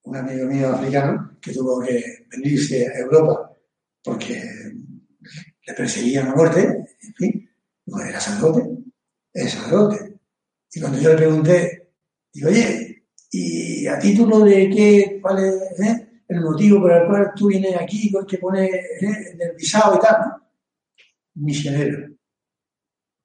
un, 0.04 0.16
amigo 0.16 0.46
mío 0.46 0.68
africano 0.72 1.36
que 1.40 1.52
tuvo 1.52 1.80
que 1.80 2.26
venirse 2.30 2.86
a 2.86 2.98
Europa 2.98 3.52
porque 4.02 4.40
le 5.66 5.74
perseguían 5.74 6.28
a 6.28 6.34
muerte, 6.34 6.60
en 7.02 7.14
fin, 7.14 7.50
pues 7.84 8.06
era 8.06 8.20
sacerdote, 8.20 8.84
es 9.32 9.50
sacerdote. 9.50 10.20
Y 10.72 10.80
cuando 10.80 11.00
yo 11.00 11.10
le 11.10 11.16
pregunté, 11.16 11.92
digo, 12.32 12.48
oye, 12.50 13.04
¿y 13.30 13.86
a 13.88 13.98
título 13.98 14.40
de 14.40 14.70
qué, 14.70 15.18
cuál 15.20 15.38
es 15.44 15.80
eh, 15.80 16.05
el 16.28 16.40
motivo 16.40 16.80
por 16.80 16.92
el 16.92 17.06
cual 17.06 17.32
tú 17.36 17.48
vienes 17.48 17.76
aquí, 17.80 18.12
que 18.28 18.38
pone 18.38 18.66
eh, 18.66 19.34
del 19.36 19.54
visado 19.56 19.96
y 19.96 20.00
tal? 20.00 20.16
Misionero. 21.34 22.08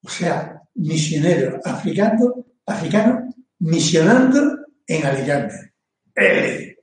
O 0.04 0.10
sea, 0.10 0.62
misionero 0.76 1.60
africano, 1.64 2.46
africano 2.66 3.30
misionando 3.60 4.66
en 4.88 5.06
Alicante. 5.06 5.74
Eh, 6.16 6.78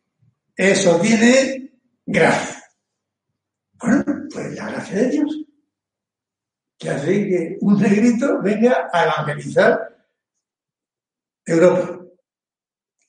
eso 0.56 1.00
tiene 1.00 1.72
gracia. 2.06 2.62
Bueno, 3.80 4.04
pues 4.32 4.54
la 4.54 4.70
gracia 4.70 4.96
de 4.96 5.10
Dios. 5.10 5.44
Que 6.78 6.90
hace 6.90 7.28
que 7.28 7.58
un 7.60 7.80
negrito 7.80 8.40
venga 8.40 8.88
a 8.92 9.04
evangelizar 9.04 9.96
Europa. 11.44 12.04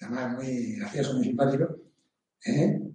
Además, 0.01 0.33
muy 0.33 0.75
gracioso, 0.77 1.13
muy 1.13 1.25
simpático. 1.25 1.75
¿eh? 2.45 2.88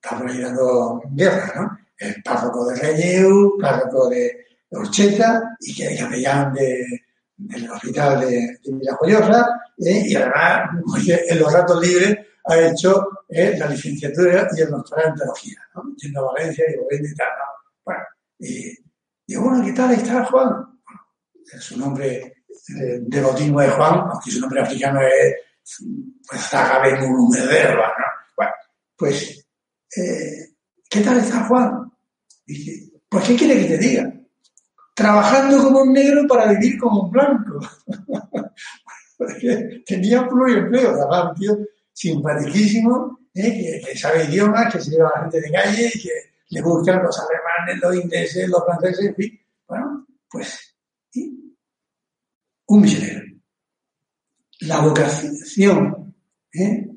Por 0.00 0.30
ahí 0.30 0.40
dando 0.40 1.02
guerra, 1.12 1.52
¿no? 1.56 1.78
El 1.98 2.22
párroco 2.22 2.66
de 2.68 2.76
Reyeu, 2.76 3.56
párroco 3.60 4.08
de 4.08 4.46
Orcheta 4.70 5.56
y 5.60 5.74
que 5.74 5.96
capellán 5.96 6.52
de, 6.52 6.84
del 7.36 7.70
hospital 7.70 8.20
de, 8.20 8.58
de 8.62 8.72
Villajoyosa, 8.72 9.60
¿eh? 9.78 10.02
y 10.06 10.16
además 10.16 10.70
en 11.06 11.38
los 11.38 11.52
ratos 11.52 11.86
libres 11.86 12.18
ha 12.44 12.58
hecho 12.58 13.24
¿eh? 13.28 13.56
la 13.58 13.68
licenciatura 13.68 14.48
y 14.56 14.60
el 14.60 14.70
doctorado 14.70 15.08
en 15.08 15.14
teología, 15.14 15.58
¿no? 15.74 15.82
yendo 15.96 16.20
a 16.20 16.32
Valencia 16.32 16.64
y 16.68 16.76
volviendo 16.78 17.08
y 17.08 17.14
tal. 17.14 17.28
¿no? 17.28 17.44
Bueno, 17.84 18.04
y 19.26 19.36
bueno, 19.36 19.64
¿qué 19.64 19.72
tal 19.72 19.92
está 19.92 20.24
Juan? 20.24 20.48
Bueno, 20.48 21.60
su 21.60 21.78
nombre 21.78 22.16
eh, 22.16 22.98
de 23.00 23.20
bautismo 23.20 23.60
es 23.60 23.72
Juan, 23.72 24.00
aunque 24.10 24.30
su 24.30 24.40
nombre 24.40 24.60
africano 24.60 25.00
es 25.02 25.82
pues, 26.28 26.40
Zagabe 26.42 27.00
¿no? 27.00 27.28
Pues, 28.96 29.46
eh, 29.96 30.54
¿qué 30.88 31.00
tal 31.00 31.18
está 31.18 31.44
Juan? 31.46 31.92
Dice, 32.46 32.92
pues, 33.08 33.24
¿qué 33.28 33.36
quiere 33.36 33.60
que 33.60 33.76
te 33.76 33.78
diga? 33.78 34.12
Trabajando 34.94 35.62
como 35.62 35.82
un 35.82 35.92
negro 35.92 36.26
para 36.26 36.52
vivir 36.52 36.78
como 36.78 37.02
un 37.02 37.10
blanco. 37.10 37.60
Tenía 39.86 40.26
pluriempleo, 40.26 40.90
además, 40.90 41.30
un 41.30 41.34
tío 41.34 41.58
simpaticísimo, 41.92 43.20
¿eh? 43.34 43.82
que, 43.84 43.96
sabe 43.96 44.24
idiomas, 44.24 44.72
que 44.72 44.80
se 44.80 44.90
lleva 44.90 45.10
a 45.10 45.18
la 45.18 45.22
gente 45.22 45.40
de 45.40 45.50
calle 45.50 45.92
que 45.92 46.10
le 46.50 46.62
buscan 46.62 47.02
los 47.02 47.18
alemanes, 47.18 47.82
los 47.82 47.96
ingleses, 47.96 48.48
los 48.48 48.64
franceses, 48.64 49.06
en 49.06 49.14
fin. 49.14 49.40
Bueno, 49.66 50.06
pues, 50.30 50.76
un 52.68 52.80
misionero. 52.80 53.22
La 54.60 54.80
vocación 54.80 56.14
¿eh? 56.52 56.95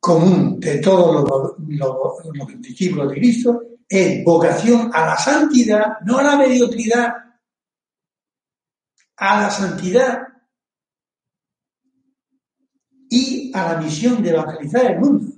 Común 0.00 0.60
de 0.60 0.78
todos 0.78 1.28
los, 1.28 1.54
los, 1.68 2.34
los 2.34 2.60
discípulos 2.60 3.10
de 3.10 3.14
Cristo 3.16 3.62
es 3.88 4.22
vocación 4.24 4.90
a 4.92 5.06
la 5.06 5.16
santidad, 5.16 5.98
no 6.04 6.18
a 6.18 6.22
la 6.22 6.36
mediocridad, 6.36 7.14
a 9.16 9.40
la 9.40 9.50
santidad 9.50 10.28
y 13.10 13.50
a 13.54 13.72
la 13.72 13.80
misión 13.80 14.22
de 14.22 14.30
evangelizar 14.30 14.92
el 14.92 15.00
mundo. 15.00 15.32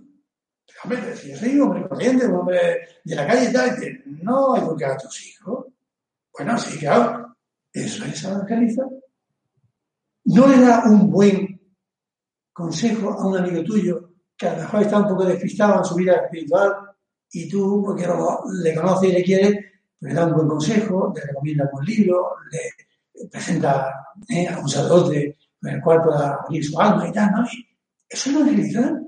Hombre, 0.82 1.16
si 1.16 1.34
soy 1.36 1.56
un 1.56 1.62
hombre 1.62 1.88
corriente, 1.88 2.26
un 2.26 2.36
hombre 2.36 2.88
de 3.04 3.14
la 3.14 3.26
calle 3.26 3.50
y 3.50 3.52
tal, 3.52 3.78
que 3.78 4.02
no 4.06 4.56
educar 4.56 4.92
a 4.92 4.96
tus 4.96 5.26
hijos. 5.26 5.66
Bueno, 6.32 6.58
sí, 6.58 6.78
claro, 6.78 7.36
eso 7.72 8.04
es 8.04 8.24
evangelizar. 8.24 8.86
¿No 10.24 10.48
le 10.48 10.60
da 10.60 10.84
un 10.86 11.10
buen 11.10 11.60
consejo 12.52 13.10
a 13.10 13.26
un 13.26 13.38
amigo 13.38 13.62
tuyo 13.62 14.09
que 14.40 14.48
a 14.48 14.52
lo 14.56 14.62
mejor 14.62 14.82
está 14.82 14.98
un 14.98 15.08
poco 15.08 15.24
despistado 15.26 15.78
en 15.78 15.84
su 15.84 15.94
vida 15.96 16.14
espiritual 16.14 16.72
y 17.32 17.46
tú, 17.48 17.82
porque 17.84 18.06
lo- 18.06 18.40
le 18.62 18.74
conoces 18.74 19.10
y 19.10 19.12
le 19.12 19.22
quieres, 19.22 19.50
pues 19.98 20.12
le 20.12 20.18
da 20.18 20.26
un 20.26 20.32
buen 20.34 20.48
consejo, 20.48 21.12
le 21.14 21.20
recomienda 21.22 21.64
un 21.66 21.70
buen 21.72 21.84
libro, 21.86 22.30
le 22.50 23.28
presenta 23.28 23.94
eh, 24.28 24.48
a 24.48 24.58
un 24.58 24.68
sacerdote 24.68 25.36
con 25.60 25.70
el 25.70 25.82
cual 25.82 26.02
pueda 26.02 26.38
abrir 26.42 26.64
su 26.64 26.80
alma 26.80 27.06
y 27.06 27.12
tal, 27.12 27.30
¿no? 27.32 27.44
Y 27.44 27.68
eso 28.08 28.30
es 28.30 28.36
evangelizar. 28.36 29.00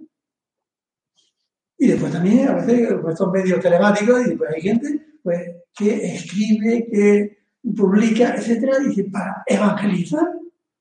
Y 1.78 1.88
después 1.88 2.12
también, 2.12 2.48
a 2.48 2.54
veces, 2.54 2.92
con 3.00 3.10
estos 3.10 3.32
medios 3.32 3.60
telemáticos, 3.60 4.26
y 4.26 4.36
pues 4.36 4.54
hay 4.54 4.60
gente 4.60 5.06
pues, 5.22 5.40
que 5.74 6.14
escribe, 6.14 6.86
que 6.90 7.38
publica, 7.74 8.34
etcétera, 8.36 8.78
dice, 8.78 9.04
para 9.04 9.42
evangelizar. 9.46 10.28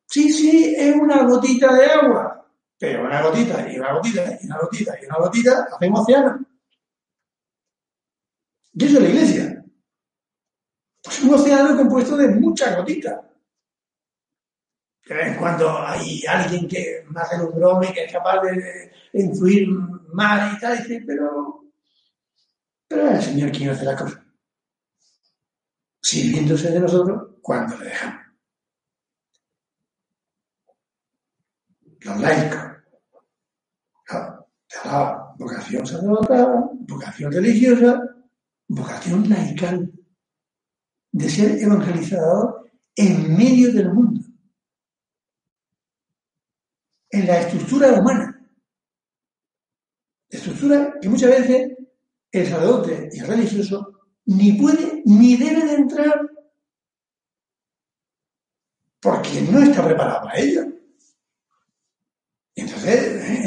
Sí, 0.05 0.31
sí, 0.31 0.75
es 0.77 0.93
una 0.95 1.23
gotita 1.23 1.73
de 1.73 1.85
agua, 1.85 2.40
pero 2.81 3.05
una 3.05 3.21
gotita, 3.21 3.71
y 3.71 3.77
una 3.77 3.93
gotita, 3.93 4.39
y 4.41 4.45
una 4.47 4.57
gotita, 4.57 4.97
y 4.99 5.05
una 5.05 5.17
gotita, 5.19 5.67
hacemos 5.71 5.99
océano. 5.99 6.43
Y 8.73 8.85
eso 8.85 8.97
es 8.97 9.03
la 9.03 9.09
iglesia. 9.09 9.65
Pues 11.03 11.21
un 11.21 11.33
océano 11.35 11.77
compuesto 11.77 12.17
de 12.17 12.29
muchas 12.29 12.75
gotitas. 12.75 13.21
De 15.05 15.13
vez 15.13 15.27
en 15.27 15.35
cuando 15.35 15.77
hay 15.77 16.23
alguien 16.25 16.67
que 16.67 17.05
más 17.09 17.31
hace 17.31 17.43
un 17.43 17.53
brome 17.53 17.87
y 17.87 17.93
que 17.93 18.05
es 18.05 18.11
capaz 18.11 18.41
de, 18.41 18.91
influir 19.13 19.69
mal 20.13 20.57
y 20.57 20.59
tal, 20.59 20.79
y 20.79 20.81
dice, 20.81 21.03
pero, 21.05 21.65
pero 22.87 23.11
el 23.11 23.21
Señor 23.21 23.51
quien 23.51 23.69
hace 23.69 23.85
la 23.85 23.95
cosa. 23.95 24.25
Sirviéndose 26.01 26.71
de 26.71 26.79
nosotros 26.79 27.35
cuando 27.43 27.77
le 27.77 27.85
dejamos. 27.85 28.25
Los 31.99 32.19
laicos. 32.19 32.70
Vocación 35.37 35.85
sacerdotal, 35.85 36.69
vocación 36.81 37.31
religiosa, 37.31 38.01
vocación 38.67 39.29
laical, 39.29 39.91
de 41.13 41.29
ser 41.29 41.61
evangelizador 41.61 42.69
en 42.95 43.37
medio 43.37 43.73
del 43.73 43.93
mundo, 43.93 44.21
en 47.09 47.25
la 47.25 47.39
estructura 47.39 47.93
humana, 47.93 48.49
estructura 50.29 50.93
que 51.01 51.09
muchas 51.09 51.29
veces 51.29 51.77
el 52.31 52.47
sacerdote 52.47 53.09
y 53.13 53.19
el 53.19 53.27
religioso 53.27 54.01
ni 54.25 54.53
puede 54.53 55.03
ni 55.05 55.37
debe 55.37 55.65
de 55.65 55.73
entrar 55.73 56.29
porque 59.01 59.41
no 59.41 59.59
está 59.59 59.83
preparado 59.85 60.25
para 60.25 60.39
ello. 60.39 60.70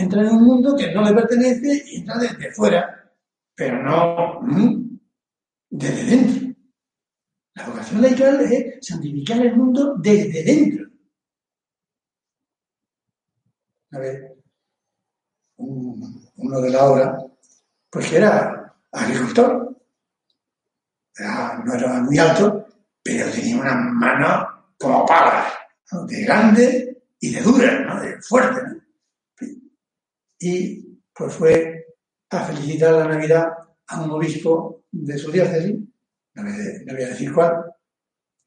Entra 0.05 0.21
en 0.23 0.29
un 0.37 0.45
mundo 0.45 0.77
que 0.77 0.93
no 0.93 1.03
le 1.03 1.15
pertenece 1.15 1.83
y 1.87 1.97
entra 2.01 2.19
desde 2.19 2.53
fuera, 2.53 3.11
pero 3.55 3.83
no 3.83 4.41
mm, 4.43 4.99
desde 5.71 6.05
dentro. 6.05 6.55
La 7.55 7.67
vocación 7.69 8.03
laical 8.03 8.41
es 8.43 8.87
santificar 8.87 9.41
el 9.41 9.57
mundo 9.57 9.97
desde 9.99 10.43
dentro. 10.43 10.87
A 13.93 13.99
ver, 13.99 14.37
un- 15.57 16.29
uno 16.37 16.61
de 16.61 16.71
la 16.71 16.85
obra, 16.85 17.19
pues 17.91 18.11
que 18.11 18.17
era 18.17 18.75
agricultor. 18.93 19.77
No 21.65 21.75
era 21.75 22.03
muy 22.03 22.19
alto, 22.19 22.67
pero 23.03 23.31
tenía 23.31 23.57
unas 23.57 23.77
manos 23.95 24.49
como 24.79 25.07
palas, 25.07 25.53
de 26.09 26.25
grande 26.25 27.03
y 27.21 27.33
de 27.33 27.41
duras, 27.41 27.75
¿no? 27.87 28.01
de 28.03 28.21
fuerte. 28.21 28.61
¿no? 28.67 28.84
Y 30.47 31.01
pues 31.15 31.33
fue 31.33 31.87
a 32.29 32.41
felicitar 32.45 32.93
la 32.93 33.09
Navidad 33.09 33.49
a 33.87 34.03
un 34.03 34.11
obispo 34.11 34.85
de 34.93 35.17
su 35.17 35.33
diócesis, 35.33 35.77
no 36.35 36.43
voy 36.43 37.03
a, 37.03 37.09
decir 37.09 37.33
cuál, 37.33 37.65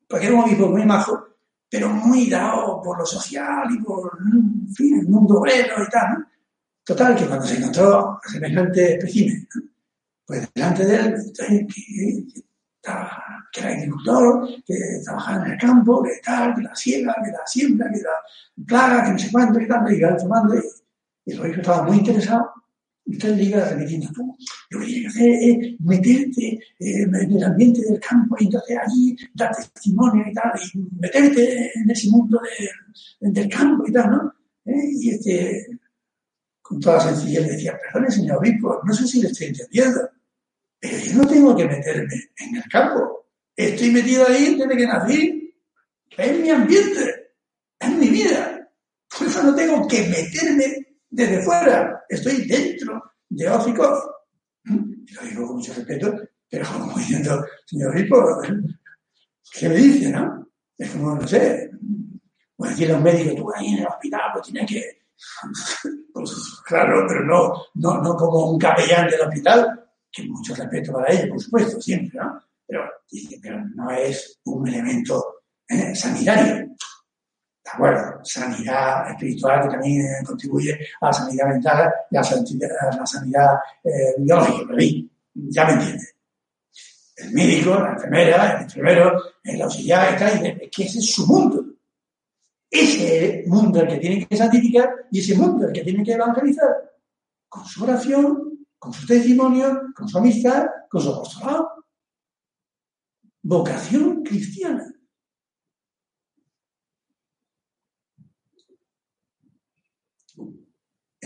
porque 0.08 0.28
era 0.28 0.36
un 0.36 0.44
obispo 0.44 0.68
muy 0.68 0.86
majo, 0.86 1.38
pero 1.68 1.90
muy 1.90 2.30
dado 2.30 2.82
por 2.84 3.00
lo 3.00 3.06
social 3.06 3.68
y 3.72 3.82
por, 3.84 4.16
en 4.32 4.70
fin, 4.76 5.00
el 5.00 5.08
mundo 5.08 5.40
obrero 5.40 5.84
y 5.84 5.90
tal. 5.90 6.20
¿no? 6.20 6.26
Total, 6.84 7.16
que 7.16 7.26
cuando 7.26 7.46
se 7.48 7.58
encontró 7.58 8.20
a 8.24 8.30
semejante 8.30 8.94
espécimen, 8.94 9.48
¿no? 9.56 9.62
pues 10.24 10.54
delante 10.54 10.86
de 10.86 10.96
él, 10.98 11.16
eh, 11.50 11.68
que, 11.68 12.28
que 12.32 12.42
que 13.52 13.60
era 13.60 13.70
agricultor, 13.70 14.48
que 14.66 15.02
trabajaba 15.04 15.46
en 15.46 15.52
el 15.54 15.58
campo, 15.60 16.04
que 16.04 16.22
tal, 16.24 16.56
que 16.56 16.62
la 16.62 16.76
siega, 16.76 17.16
que 17.24 17.32
la 17.32 17.46
siembra, 17.46 17.90
que 17.92 18.02
la 18.02 18.66
plaga, 18.66 19.04
que 19.04 19.12
no 19.12 19.20
sé 19.20 19.32
cuánto, 19.32 19.60
que 19.60 19.66
tal, 19.66 19.92
y 19.92 19.98
iba 19.98 20.18
tomando, 20.18 20.56
y, 20.56 20.62
y 21.28 21.34
el 21.34 21.42
obispo 21.42 21.60
estaba 21.60 21.84
muy 21.84 21.98
interesado, 21.98 22.50
usted 23.06 23.36
le 23.36 23.44
iba 23.44 23.66
repitiendo, 23.66 24.10
tú, 24.14 24.38
lo 24.70 24.80
que 24.80 24.86
tienes 24.86 25.14
que 25.14 25.20
hacer 25.20 25.32
es 25.42 25.82
meterte 25.82 26.48
eh, 26.80 27.02
en 27.04 27.16
el 27.16 27.44
ambiente 27.44 27.82
del 27.82 28.00
campo 28.00 28.38
y 28.40 28.46
entonces 28.46 28.78
allí 28.78 29.18
dar 29.34 29.54
testimonio 29.54 30.24
y 30.26 30.34
tal, 30.34 30.52
y 30.74 30.80
meterte 31.00 31.72
en 31.76 31.92
ese 31.92 32.10
mundo 32.10 32.40
del, 33.20 33.34
del 33.34 33.50
campo 33.50 33.84
y 33.86 33.92
tal, 33.92 34.10
¿no? 34.10 34.34
¿Eh? 34.66 34.90
Y 34.94 35.10
este, 35.10 35.68
con 36.62 36.80
toda 36.80 37.02
sencillez 37.02 37.46
le 37.46 37.52
decía, 37.52 37.78
perdone 37.78 38.10
señor 38.10 38.38
obispo, 38.38 38.80
no 38.86 38.94
sé 38.94 39.06
si 39.06 39.22
le 39.22 39.28
estoy 39.28 39.48
entendiendo, 39.48 40.10
pero 40.80 40.98
yo 40.98 41.14
no 41.14 41.28
tengo 41.28 41.56
que 41.58 41.66
meterme 41.66 42.16
en 42.38 42.56
el 42.56 42.64
campo. 42.72 43.26
Estoy 43.54 43.92
metido 43.92 44.26
ahí 44.28 44.56
desde 44.56 44.78
que 44.78 44.88
nací. 44.88 45.56
Es 46.16 46.40
mi 46.40 46.50
ambiente, 46.52 47.34
es 47.80 47.90
mi 47.90 48.08
vida. 48.08 48.70
Por 49.18 49.28
eso 49.28 49.44
no 49.44 49.56
tengo 49.56 49.88
que 49.88 50.08
meterme 50.08 50.87
desde 51.18 51.42
fuera. 51.42 52.06
Estoy 52.08 52.48
dentro 52.48 53.02
de 53.28 53.50
oz 53.50 53.68
y 53.68 53.74
lo 53.74 55.22
digo 55.24 55.48
con 55.48 55.56
mucho 55.56 55.74
respeto, 55.74 56.14
pero 56.48 56.66
como 56.72 56.98
diciendo, 56.98 57.44
señor 57.66 57.92
obispo, 57.92 58.42
¿qué 59.52 59.70
me 59.70 59.76
dice, 59.76 60.12
no? 60.12 60.48
Es 60.78 60.92
como, 60.92 61.16
no 61.16 61.28
sé, 61.28 61.72
como 62.56 62.70
decirle 62.70 62.94
a 62.94 62.98
un 62.98 63.04
médico, 63.04 63.36
tú 63.36 63.52
ahí 63.56 63.74
en 63.74 63.80
el 63.80 63.88
hospital, 63.88 64.22
pues 64.34 64.48
tienes 64.48 64.72
que... 64.72 64.84
Pues, 66.14 66.34
claro, 66.66 67.06
pero 67.08 67.24
no, 67.24 67.54
no, 67.76 68.02
no 68.02 68.16
como 68.16 68.50
un 68.50 68.58
capellán 68.58 69.08
del 69.08 69.22
hospital, 69.22 69.88
que 70.12 70.24
mucho 70.24 70.56
respeto 70.56 70.92
para 70.92 71.14
ello, 71.14 71.30
por 71.30 71.40
supuesto, 71.40 71.80
siempre, 71.80 72.20
¿no? 72.20 72.42
Pero, 72.66 72.90
dice, 73.12 73.38
pero 73.40 73.64
no 73.76 73.92
es 73.92 74.40
un 74.46 74.68
elemento 74.68 75.44
eh, 75.70 75.96
sanitario. 75.96 76.76
¿De 77.78 77.84
acuerdo? 77.84 78.20
Sanidad 78.24 79.12
espiritual 79.12 79.62
que 79.62 79.70
también 79.70 80.26
contribuye 80.26 80.80
a 81.00 81.06
la 81.06 81.14
sanidad 81.14 81.48
mental 81.48 81.94
y 82.10 82.18
a 82.18 82.22
la 82.22 83.06
sanidad, 83.06 83.56
eh, 83.84 84.16
biológica, 84.18 84.66
pero 84.68 85.08
ya 85.36 85.66
me 85.66 85.74
entiende. 85.74 86.04
El 87.18 87.34
médico, 87.34 87.76
la 87.76 87.94
enfermera, 87.94 88.58
el 88.58 88.64
enfermero, 88.64 89.22
el 89.44 89.62
auxiliar 89.62 90.20
dice, 90.20 90.58
es 90.60 90.70
que 90.72 90.84
ese 90.84 91.00
es 91.00 91.12
su 91.12 91.28
mundo. 91.28 91.66
Ese 92.70 93.44
mundo 93.46 93.82
el 93.82 93.88
que 93.90 93.98
tiene 93.98 94.28
que 94.28 94.36
santificar 94.36 94.90
y 95.12 95.20
ese 95.20 95.36
mundo 95.36 95.68
el 95.68 95.74
que 95.74 95.84
tiene 95.84 96.04
que 96.04 96.14
evangelizar 96.14 96.76
con 97.48 97.64
su 97.64 97.84
oración, 97.84 98.66
con 98.80 98.92
su 98.92 99.06
testimonio, 99.06 99.94
con 99.96 100.08
su 100.10 100.18
amistad, 100.18 100.66
con 100.90 101.02
su 101.02 101.12
apostolado. 101.12 101.86
Vocación 103.44 104.24
cristiana. 104.24 104.97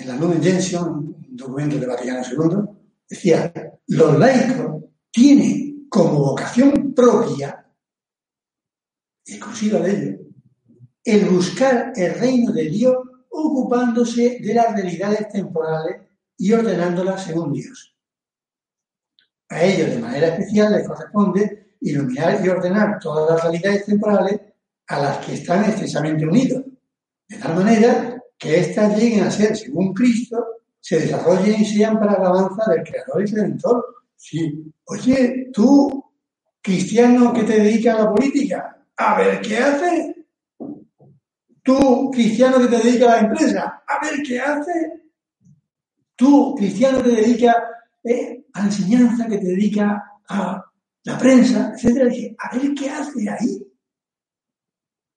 En 0.02 0.08
la 0.08 0.16
Lumen 0.16 0.42
Gentium, 0.42 1.14
un 1.30 1.38
documento 1.38 1.78
de 1.78 1.86
Vaticano 1.86 2.24
II, 2.26 2.76
decía, 3.08 3.54
los 3.86 4.18
laicos 4.18 4.84
tienen 5.12 5.86
como 5.88 6.18
vocación 6.26 6.92
propia, 6.96 7.68
exclusiva 9.24 9.80
de 9.80 9.92
ellos, 9.92 10.20
el 11.04 11.26
buscar 11.30 11.94
el 11.96 12.16
reino 12.16 12.52
de 12.52 12.64
Dios 12.64 12.96
ocupándose 13.30 14.40
de 14.42 14.54
las 14.56 14.74
realidades 14.74 15.30
temporales 15.30 16.02
y 16.36 16.52
ordenándolas 16.52 17.24
según 17.24 17.54
Dios. 17.54 17.96
A 19.50 19.64
ellos 19.64 19.92
de 19.92 20.00
manera 20.00 20.30
especial 20.30 20.74
les 20.74 20.88
corresponde 20.88 21.76
iluminar 21.82 22.44
y 22.44 22.50
ordenar 22.50 22.98
todas 22.98 23.30
las 23.30 23.44
realidades 23.44 23.86
temporales 23.86 24.40
a 24.88 25.00
las 25.00 25.24
que 25.24 25.36
están 25.36 25.64
estrechamente 25.66 26.26
unidos, 26.26 26.64
de 27.30 27.38
tal 27.38 27.56
manera 27.56 28.11
que 28.42 28.60
éstas 28.60 28.98
lleguen 28.98 29.24
a 29.24 29.30
ser, 29.30 29.56
según 29.56 29.94
Cristo, 29.94 30.44
se 30.80 31.00
desarrollen 31.00 31.62
y 31.62 31.66
sean 31.66 32.00
para 32.00 32.14
la 32.14 32.18
alabanza 32.18 32.72
del 32.72 32.84
Creador 32.84 33.22
y 33.22 33.32
Redentor. 33.32 33.86
Sí. 34.16 34.74
Oye, 34.86 35.52
tú, 35.54 36.04
cristiano 36.60 37.32
que 37.34 37.44
te 37.44 37.60
dedicas 37.60 38.00
a 38.00 38.04
la 38.04 38.12
política, 38.12 38.84
a 38.98 39.18
ver 39.20 39.42
qué 39.42 39.58
haces. 39.60 40.16
Tú, 41.62 42.10
cristiano 42.12 42.58
que 42.58 42.66
te 42.66 42.78
dedicas 42.78 43.10
a 43.10 43.16
la 43.22 43.28
empresa, 43.28 43.84
a 43.88 44.04
ver 44.04 44.24
qué 44.28 44.40
haces. 44.40 44.88
Tú, 46.16 46.56
cristiano 46.56 47.04
que 47.04 47.10
te 47.12 47.22
dedicas 47.22 47.56
eh, 48.04 48.46
a 48.54 48.60
la 48.62 48.66
enseñanza, 48.66 49.28
que 49.28 49.38
te 49.38 49.48
dedicas 49.50 50.02
a 50.30 50.66
la 51.04 51.18
prensa, 51.20 51.74
etcétera, 51.76 52.12
a 52.40 52.58
ver 52.58 52.74
qué 52.74 52.90
hace 52.90 53.30
ahí. 53.30 53.71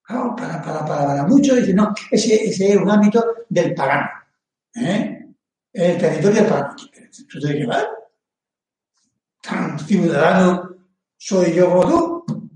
Claro, 0.06 0.36
para, 0.36 0.60
para, 0.60 0.84
para, 0.84 1.06
para 1.06 1.26
muchos 1.26 1.56
dicen, 1.56 1.76
no, 1.76 1.94
ese, 2.10 2.34
ese 2.48 2.72
es 2.72 2.76
un 2.76 2.90
ámbito 2.90 3.24
del 3.48 3.74
pagano. 3.74 4.08
¿eh? 4.74 5.26
El 5.72 5.98
territorio 5.98 6.42
del 6.42 6.50
pagano. 6.50 6.76
¿Tú 6.76 7.40
te 7.40 7.58
qué 7.58 7.66
va? 7.66 7.84
tan 9.44 9.78
ciudadano 9.78 10.74
soy 11.16 11.52
yo 11.54 11.70
como 11.70 11.86
tú, 11.86 12.50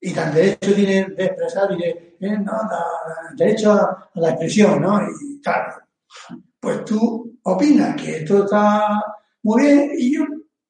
y 0.00 0.12
tan 0.12 0.34
derecho 0.34 0.74
tiene 0.74 1.06
de 1.14 1.24
expresar, 1.24 1.72
y 1.72 1.78
de, 1.78 2.16
eh, 2.20 2.38
no, 2.38 2.52
derecho 3.36 3.72
a, 3.72 4.10
la 4.14 4.30
expresión, 4.30 4.80
¿no? 4.80 5.00
Y 5.02 5.40
claro, 5.40 5.74
pues 6.60 6.84
tú 6.84 7.38
opinas 7.42 8.00
que 8.00 8.18
esto 8.18 8.44
está 8.44 9.02
muy 9.42 9.62
bien 9.62 9.90
y 9.96 10.14
yo 10.14 10.24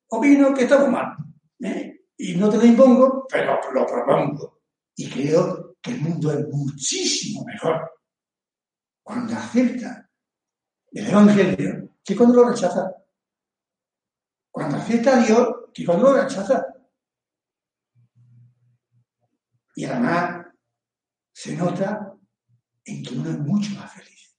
opino 0.09 0.53
que 0.55 0.65
está 0.65 0.79
muy 0.79 0.91
mal. 0.91 1.17
¿eh? 1.61 2.01
Y 2.19 2.35
no 2.35 2.49
te 2.49 2.59
lo 2.59 2.65
impongo, 2.65 3.27
pero 3.29 3.59
lo 3.73 3.87
propongo. 3.87 4.61
Y 4.97 5.09
creo 5.11 5.66
que 5.87 5.93
el 5.93 6.01
mundo 6.01 6.33
es 6.33 6.49
muchísimo 6.49 7.45
mejor 7.45 7.93
cuando 9.05 9.37
acepta 9.37 10.11
el 10.91 11.07
Evangelio 11.07 11.97
que 12.03 12.17
cuando 12.17 12.43
lo 12.43 12.49
rechaza. 12.49 12.93
Cuando 14.51 14.79
acepta 14.79 15.17
a 15.17 15.25
Dios 15.25 15.49
que 15.73 15.87
cuando 15.87 16.11
lo 16.11 16.23
rechaza. 16.23 16.67
Y 19.77 19.85
además 19.85 20.47
se 21.33 21.55
nota 21.55 22.17
en 22.85 23.05
que 23.05 23.15
uno 23.15 23.31
es 23.31 23.39
mucho 23.39 23.75
más 23.77 23.93
feliz. 23.93 24.37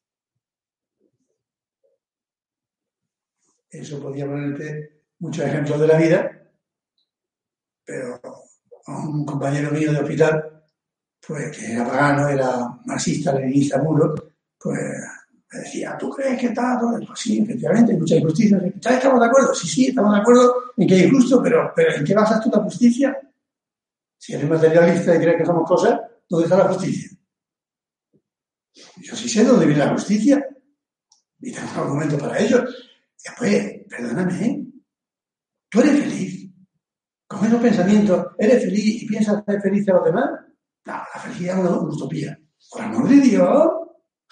Eso 3.69 4.01
podría 4.01 4.25
ponerte 4.25 5.03
muchos 5.19 5.45
ejemplos 5.45 5.79
de 5.79 5.88
la 5.88 5.97
vida, 5.97 6.51
pero 7.86 8.19
un 8.88 9.25
compañero 9.25 9.71
mío 9.71 9.93
de 9.93 9.99
hospital, 9.99 10.56
pues 11.25 11.58
que 11.58 11.73
era 11.73 11.86
pagano, 11.86 12.27
era 12.27 12.67
marxista, 12.86 13.34
leninista 13.34 13.82
muro, 13.82 14.13
pues 14.60 14.80
me 15.51 15.60
decía, 15.60 15.97
¿tú 15.97 16.10
crees 16.10 16.39
que 16.39 16.47
está 16.47 16.77
todo? 16.80 16.99
Pues 17.06 17.19
sí, 17.19 17.39
efectivamente, 17.39 17.93
hay 17.93 17.99
mucha 17.99 18.15
injusticia. 18.15 18.58
¿Estamos 18.75 19.19
de 19.19 19.25
acuerdo? 19.25 19.53
Sí, 19.53 19.67
sí, 19.67 19.88
estamos 19.88 20.13
de 20.13 20.19
acuerdo 20.19 20.56
en 20.75 20.88
que 20.88 20.95
hay 20.95 21.03
injusto, 21.03 21.41
pero, 21.41 21.71
pero 21.75 21.95
¿en 21.95 22.03
qué 22.03 22.13
basas 22.13 22.41
tú 22.41 22.49
la 22.51 22.63
justicia? 22.63 23.17
Si 24.17 24.34
eres 24.34 24.49
materialista 24.49 25.15
y 25.15 25.19
crees 25.19 25.38
que 25.38 25.45
somos 25.45 25.67
cosas, 25.67 26.01
¿dónde 26.27 26.45
está 26.45 26.58
la 26.58 26.67
justicia? 26.73 27.12
Yo 28.97 29.15
sí 29.15 29.30
sé 29.30 29.43
dónde 29.43 29.65
viene 29.65 29.86
la 29.86 29.91
justicia. 29.91 30.45
Y 31.39 31.51
tengo 31.51 31.67
un 31.71 31.80
argumento 31.80 32.17
para 32.17 32.39
ello. 32.39 32.65
Después, 33.23 33.86
perdóname, 33.89 34.45
¿eh? 34.45 34.65
¿tú 35.69 35.80
eres 35.82 36.03
feliz? 36.03 36.51
Con 37.27 37.45
esos 37.45 37.62
pensamientos, 37.62 38.27
¿eres 38.38 38.63
feliz 38.63 39.03
y 39.03 39.06
piensas 39.06 39.43
ser 39.45 39.62
feliz 39.62 39.88
a 39.89 39.93
los 39.93 40.06
demás? 40.06 40.30
Es 41.31 41.53
una 41.53 41.79
utopía. 41.79 42.39
Por 42.71 42.81
amor 42.81 43.09
de 43.09 43.21
Dios, 43.21 43.67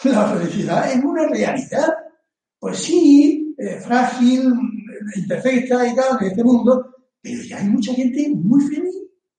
la 0.04 0.28
felicidad 0.28 0.92
es 0.92 1.04
una 1.04 1.28
realidad. 1.28 1.94
Pues 2.60 2.78
sí, 2.78 3.56
eh, 3.58 3.80
frágil, 3.80 4.54
imperfecta 5.16 5.88
y 5.88 5.96
tal, 5.96 6.18
en 6.22 6.28
este 6.28 6.44
mundo, 6.44 6.96
pero 7.22 7.44
ya 7.44 7.58
hay 7.58 7.70
mucha 7.70 7.94
gente 7.94 8.30
muy 8.30 8.64
feliz 8.66 8.96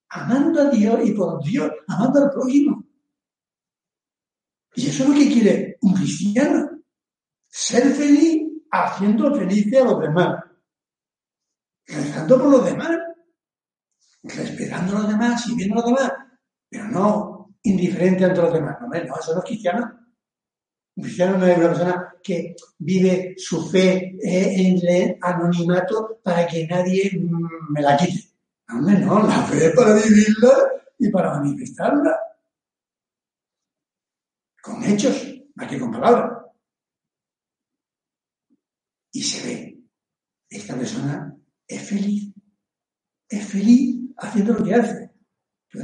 amando 0.09 0.61
a 0.63 0.71
Dios 0.71 1.01
y 1.05 1.13
por 1.13 1.43
Dios, 1.43 1.71
amando 1.89 2.25
al 2.25 2.31
prójimo. 2.31 2.85
Y 4.75 4.89
eso 4.89 5.05
es 5.05 5.09
lo 5.09 5.15
que 5.15 5.33
quiere 5.33 5.79
un 5.81 5.95
cristiano. 5.95 6.71
Ser 7.49 7.85
feliz 7.95 8.43
haciendo 8.71 9.35
felices 9.35 9.81
a 9.81 9.85
los 9.85 10.01
demás. 10.01 10.45
Rezando 11.87 12.39
por 12.39 12.51
los 12.51 12.65
demás. 12.65 12.99
Respetando 14.23 14.97
a 14.97 15.01
los 15.01 15.09
demás, 15.09 15.45
sirviendo 15.45 15.75
a 15.75 15.77
los 15.79 15.87
demás. 15.87 16.13
Pero 16.69 16.89
no 16.89 17.36
indiferente 17.67 18.25
ante 18.25 18.41
los 18.41 18.53
demás. 18.53 18.77
No, 18.81 18.89
no, 18.89 18.97
eso 18.97 19.35
no 19.35 19.39
es 19.41 19.45
cristiano. 19.45 19.99
Un 20.97 21.03
cristiano 21.05 21.37
no 21.37 21.47
es 21.47 21.59
una 21.59 21.69
persona 21.69 22.15
que 22.23 22.57
vive 22.79 23.35
su 23.37 23.69
fe 23.69 24.17
en 24.23 24.79
el 24.87 25.19
anonimato 25.21 26.21
para 26.23 26.47
que 26.47 26.67
nadie 26.67 27.11
mm, 27.15 27.73
me 27.73 27.83
la 27.83 27.97
quite. 27.97 28.31
Hombre, 28.69 28.99
no, 28.99 29.27
la 29.27 29.43
fe 29.43 29.67
es 29.67 29.75
para 29.75 29.95
vivirla 29.95 30.53
y 30.99 31.11
para 31.11 31.35
manifestarla. 31.35 32.19
Con 34.63 34.83
hechos, 34.85 35.23
más 35.55 35.69
que 35.69 35.79
con 35.79 35.93
palabras. 35.93 36.45
Y 39.13 39.23
se 39.23 39.47
ve, 39.47 39.79
esta 40.49 40.77
persona 40.77 41.37
es 41.67 41.89
feliz. 41.89 42.33
Es 43.29 43.47
feliz 43.47 44.11
haciendo 44.17 44.55
lo 44.55 44.65
que 44.65 44.75
hace. 44.75 45.06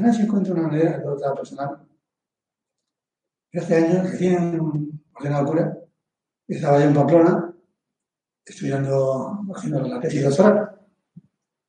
No 0.00 0.12
se 0.12 0.22
encuentra 0.22 0.54
una 0.54 0.68
manera 0.68 0.98
de 0.98 1.08
otra 1.08 1.34
persona. 1.34 1.86
Hace 3.54 3.76
años, 3.76 4.10
recién 4.10 5.02
ordenado 5.14 5.46
cura, 5.46 5.78
estaba 6.48 6.78
yo 6.78 6.86
en 6.86 6.94
Pamplona, 6.94 7.54
estudiando, 8.44 9.40
haciendo 9.54 9.82
la 9.82 10.00
tesis 10.00 10.24
doctoral. 10.24 10.78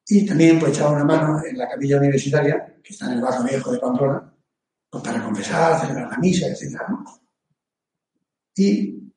Y 0.07 0.25
también 0.25 0.59
pues 0.59 0.73
echaba 0.73 0.91
una 0.91 1.03
mano 1.03 1.43
en 1.43 1.57
la 1.57 1.67
capilla 1.67 1.97
universitaria, 1.97 2.79
que 2.81 2.93
está 2.93 3.07
en 3.07 3.13
el 3.13 3.21
barrio 3.21 3.43
viejo 3.43 3.71
de 3.71 3.79
Pamplona, 3.79 4.33
pues 4.89 5.03
para 5.03 5.23
confesar, 5.23 5.79
celebrar 5.79 6.11
la 6.11 6.17
misa, 6.17 6.47
etc. 6.47 6.81
Y 8.55 9.11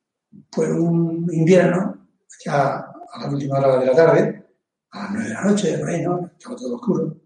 pues 0.51 0.69
un 0.69 1.27
invierno, 1.31 2.07
ya 2.43 2.77
a 2.79 3.21
la 3.21 3.29
última 3.29 3.59
hora 3.59 3.79
de 3.79 3.85
la 3.85 3.95
tarde, 3.95 4.45
a 4.91 5.03
las 5.03 5.11
nueve 5.11 5.27
de 5.29 5.33
la 5.33 5.43
noche, 5.43 5.77
por 5.77 5.89
ahí, 5.89 6.01
¿no? 6.01 6.31
Estaba 6.37 6.55
todo 6.55 6.75
oscuro. 6.75 7.17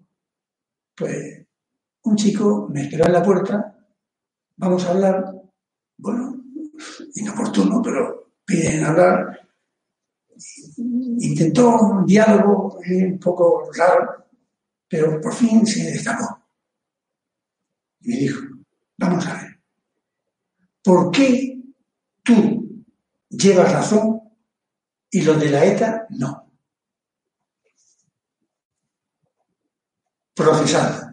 Pues 0.95 1.40
un 2.03 2.15
chico 2.15 2.67
me 2.71 2.83
esperó 2.83 3.05
en 3.05 3.13
la 3.13 3.23
puerta, 3.23 3.75
vamos 4.57 4.85
a 4.85 4.91
hablar, 4.91 5.33
bueno, 5.97 6.43
inoportuno, 7.15 7.81
pero 7.81 8.33
piden 8.45 8.83
hablar, 8.83 9.47
intentó 10.77 11.77
un 11.77 12.05
diálogo 12.05 12.79
un 12.79 13.19
poco 13.19 13.69
raro, 13.73 14.25
pero 14.87 15.21
por 15.21 15.33
fin 15.33 15.65
se 15.65 15.91
destapó. 15.91 16.39
Y 18.01 18.09
me 18.09 18.15
dijo, 18.17 18.41
vamos 18.97 19.25
a 19.27 19.41
ver, 19.41 19.61
¿por 20.83 21.11
qué 21.11 21.61
tú 22.23 22.85
llevas 23.29 23.71
razón 23.71 24.21
y 25.11 25.21
los 25.21 25.39
de 25.39 25.49
la 25.51 25.65
ETA 25.65 26.07
no? 26.09 26.51
Procesado. 30.33 31.10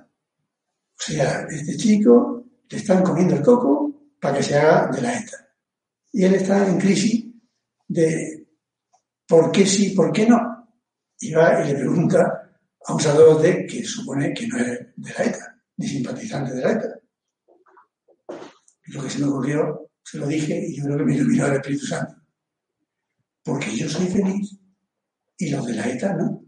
Sea, 1.09 1.47
este 1.49 1.77
chico 1.77 2.44
le 2.68 2.77
están 2.77 3.03
comiendo 3.03 3.35
el 3.35 3.42
coco 3.42 4.11
para 4.21 4.37
que 4.37 4.42
se 4.42 4.57
haga 4.57 4.88
de 4.88 5.01
la 5.01 5.18
ETA. 5.18 5.49
Y 6.12 6.25
él 6.25 6.35
está 6.35 6.66
en 6.66 6.79
crisis 6.79 7.27
de 7.87 8.38
¿Por 9.29 9.53
qué 9.53 9.66
sí, 9.66 9.90
por 9.90 10.11
qué 10.11 10.27
no? 10.27 10.40
Y 11.21 11.33
va 11.33 11.62
y 11.62 11.68
le 11.68 11.79
pregunta 11.79 12.51
a 12.87 12.94
un 12.94 13.01
sacerdote 13.01 13.66
que 13.66 13.85
supone 13.85 14.33
que 14.33 14.49
no 14.49 14.57
es 14.57 14.79
de 14.97 15.12
la 15.12 15.25
ETA, 15.25 15.62
ni 15.77 15.87
simpatizante 15.87 16.55
de 16.55 16.62
la 16.62 16.73
ETA. 16.73 17.01
lo 18.87 19.03
que 19.03 19.11
se 19.11 19.18
me 19.18 19.27
ocurrió, 19.27 19.90
se 20.03 20.16
lo 20.16 20.27
dije 20.27 20.66
y 20.66 20.77
yo 20.77 20.85
creo 20.85 20.97
que 20.97 21.05
me 21.05 21.14
iluminó 21.14 21.47
el 21.47 21.57
Espíritu 21.57 21.85
Santo. 21.85 22.14
Porque 23.44 23.77
yo 23.77 23.87
soy 23.87 24.07
feliz 24.07 24.59
y 25.37 25.51
los 25.51 25.66
de 25.66 25.75
la 25.75 25.88
ETA 25.90 26.14
no. 26.14 26.42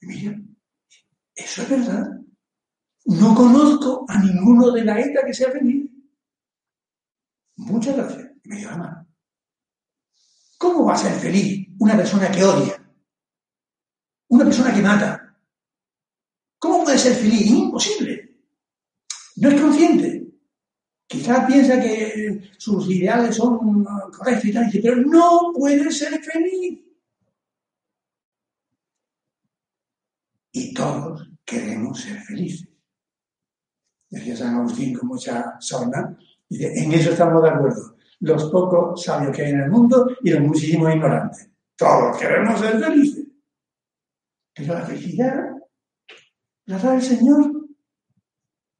Y 0.00 0.06
mira, 0.06 0.40
eso 1.36 1.62
es 1.62 1.70
verdad. 1.70 2.20
No 3.08 3.34
conozco 3.34 4.04
a 4.06 4.18
ninguno 4.18 4.70
de 4.70 4.84
la 4.84 5.00
ETA 5.00 5.24
que 5.24 5.32
sea 5.32 5.50
feliz. 5.50 5.90
Muchas 7.56 7.96
gracias. 7.96 8.32
Me 8.44 8.56
dio 8.56 8.70
la 8.70 8.76
mano. 8.76 9.08
¿Cómo 10.58 10.84
va 10.84 10.92
a 10.92 10.98
ser 10.98 11.14
feliz 11.14 11.68
una 11.78 11.96
persona 11.96 12.30
que 12.30 12.44
odia? 12.44 12.74
Una 14.28 14.44
persona 14.44 14.74
que 14.74 14.82
mata. 14.82 15.38
¿Cómo 16.58 16.84
puede 16.84 16.98
ser 16.98 17.14
feliz? 17.14 17.46
Imposible. 17.46 18.42
No 19.36 19.48
es 19.48 19.60
consciente. 19.60 20.26
Quizás 21.06 21.46
piensa 21.46 21.80
que 21.80 22.50
sus 22.58 22.90
ideales 22.90 23.36
son 23.36 23.84
correctos 24.12 24.44
y 24.44 24.52
tal, 24.52 24.68
pero 24.70 24.96
no 24.96 25.52
puede 25.54 25.90
ser 25.90 26.22
feliz. 26.22 26.84
Y 30.52 30.74
todos 30.74 31.26
queremos 31.46 32.02
ser 32.02 32.20
felices. 32.20 32.68
Decía 34.10 34.36
San 34.36 34.56
Agustín 34.56 34.94
con 34.94 35.08
mucha 35.08 35.56
sorna, 35.60 36.16
y 36.48 36.64
en 36.64 36.92
eso 36.92 37.10
estamos 37.10 37.42
de 37.42 37.50
acuerdo 37.50 37.98
los 38.20 38.50
pocos 38.50 39.02
sabios 39.02 39.34
que 39.34 39.42
hay 39.42 39.52
en 39.52 39.60
el 39.60 39.70
mundo 39.70 40.08
y 40.22 40.30
los 40.30 40.40
muchísimos 40.40 40.92
ignorantes. 40.92 41.50
Todos 41.76 42.16
queremos 42.16 42.58
ser 42.60 42.80
felices. 42.80 43.26
Pero 44.54 44.74
la 44.74 44.80
felicidad 44.80 45.50
la 46.66 46.78
da 46.78 46.94
el 46.94 47.02
Señor. 47.02 47.52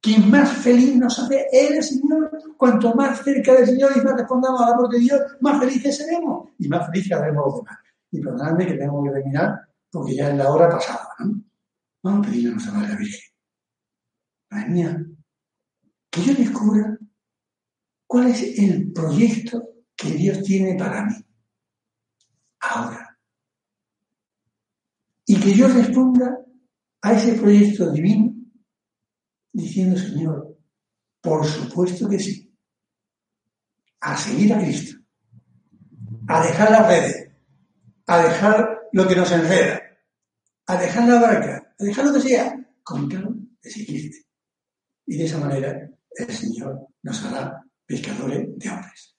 Quien 0.01 0.29
más 0.29 0.51
feliz 0.51 0.95
nos 0.95 1.19
hace 1.19 1.47
es 1.51 1.71
el 1.71 1.83
Señor. 1.83 2.31
Cuanto 2.57 2.93
más 2.93 3.23
cerca 3.23 3.53
del 3.53 3.65
Señor 3.65 3.91
y 3.95 4.01
más 4.01 4.15
respondamos 4.15 4.61
al 4.61 4.73
amor 4.73 4.89
de 4.89 4.99
Dios, 4.99 5.21
más 5.39 5.59
felices 5.59 5.97
seremos 5.97 6.49
y 6.57 6.67
más 6.67 6.85
felices 6.87 7.11
haremos 7.13 7.45
los 7.45 7.55
demás. 7.57 7.79
Y 8.11 8.21
perdonadme 8.21 8.67
que 8.67 8.73
tengo 8.73 9.03
que 9.03 9.11
terminar 9.11 9.61
porque 9.91 10.15
ya 10.15 10.29
es 10.29 10.37
la 10.37 10.51
hora 10.51 10.69
pasada. 10.69 11.09
¿no? 11.19 11.41
Vamos 12.03 12.27
a 12.27 12.29
pedirle 12.29 12.49
a 12.49 12.53
nuestra 12.53 12.73
Madre 12.73 12.95
Virgen. 12.97 13.29
Madre 14.51 14.69
mía, 14.69 15.05
que 16.09 16.23
yo 16.23 16.33
descubra 16.33 16.99
¿Cuál 18.09 18.31
es 18.31 18.57
el 18.57 18.91
proyecto 18.91 19.69
que 19.95 20.09
Dios 20.09 20.41
tiene 20.41 20.73
para 20.73 21.05
mí? 21.05 21.13
Ahora. 22.59 23.19
Y 25.27 25.39
que 25.39 25.53
yo 25.53 25.67
responda 25.67 26.43
a 27.03 27.13
ese 27.13 27.33
proyecto 27.33 27.91
divino 27.91 28.33
diciendo, 29.53 29.95
Señor, 29.95 30.57
por 31.21 31.45
supuesto 31.45 32.09
que 32.09 32.17
sí, 32.17 32.51
a 33.99 34.17
seguir 34.17 34.55
a 34.55 34.59
Cristo, 34.59 34.97
a 36.29 36.47
dejar 36.47 36.71
las 36.71 36.87
redes, 36.87 37.31
a 38.07 38.23
dejar 38.23 38.79
lo 38.91 39.07
que 39.07 39.15
nos 39.15 39.31
enreda, 39.31 39.83
a 40.65 40.81
dejar 40.81 41.07
la 41.07 41.21
barca, 41.21 41.75
a 41.77 41.83
dejar 41.83 42.05
lo 42.05 42.13
que 42.13 42.21
sea, 42.21 42.73
con 42.81 43.07
tal 43.07 43.37
de 43.61 43.69
seguirte. 43.69 44.25
Y 45.05 45.15
de 45.15 45.25
esa 45.25 45.37
manera 45.37 45.91
el 46.11 46.31
Señor 46.33 46.87
nos 47.03 47.23
hará 47.25 47.63
pescadores 47.85 48.47
de 48.57 48.69
hombres. 48.69 49.15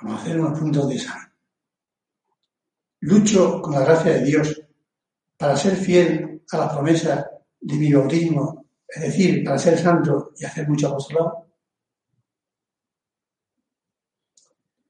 Vamos 0.00 0.18
a 0.18 0.22
hacer 0.22 0.40
unos 0.40 0.58
puntos 0.58 0.88
de 0.88 0.94
examen. 0.94 1.32
Lucho 3.00 3.60
con 3.60 3.74
la 3.74 3.80
gracia 3.80 4.12
de 4.14 4.24
Dios 4.24 4.62
para 5.36 5.56
ser 5.56 5.76
fiel 5.76 6.42
a 6.50 6.58
la 6.58 6.70
promesa 6.70 7.30
de 7.60 7.74
mi 7.74 7.92
bautismo, 7.92 8.66
es 8.86 9.02
decir, 9.02 9.44
para 9.44 9.58
ser 9.58 9.78
santo 9.78 10.32
y 10.36 10.44
hacer 10.44 10.68
mucho 10.68 10.88
apostolado. 10.88 11.46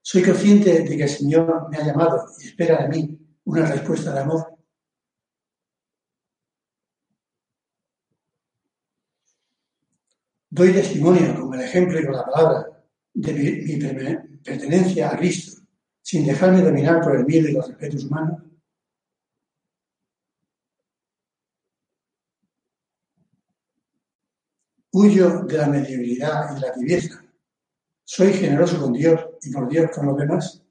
Soy 0.01 0.23
consciente 0.23 0.83
de 0.83 0.97
que 0.97 1.03
el 1.03 1.09
Señor 1.09 1.69
me 1.69 1.77
ha 1.77 1.85
llamado 1.85 2.25
y 2.39 2.47
espera 2.47 2.83
de 2.83 2.89
mí 2.89 3.19
una 3.45 3.65
respuesta 3.65 4.11
de 4.13 4.19
amor. 4.21 4.58
Doy 10.59 10.73
testimonio 10.73 11.39
con 11.39 11.53
el 11.53 11.61
ejemplo 11.61 11.97
y 11.97 12.03
con 12.03 12.15
la 12.15 12.25
palabra 12.25 12.83
de 13.13 13.31
mi, 13.31 14.39
pertenencia 14.43 15.09
a 15.09 15.17
Cristo, 15.17 15.61
sin 16.01 16.25
dejarme 16.25 16.61
dominar 16.61 16.99
por 16.99 17.15
el 17.15 17.25
miedo 17.25 17.47
y 17.47 17.53
los 17.53 17.69
respetos 17.69 18.03
humanos. 18.03 18.43
Huyo 24.91 25.43
de 25.43 25.57
la 25.57 25.67
mediocridad 25.67 26.57
y 26.57 26.59
la 26.59 26.73
tibieza. 26.73 27.23
Soy 28.03 28.33
generoso 28.33 28.81
con 28.81 28.91
Dios 28.91 29.27
y 29.41 29.53
por 29.53 29.69
Dios 29.69 29.89
con 29.95 30.07
los 30.07 30.17
demás. 30.17 30.61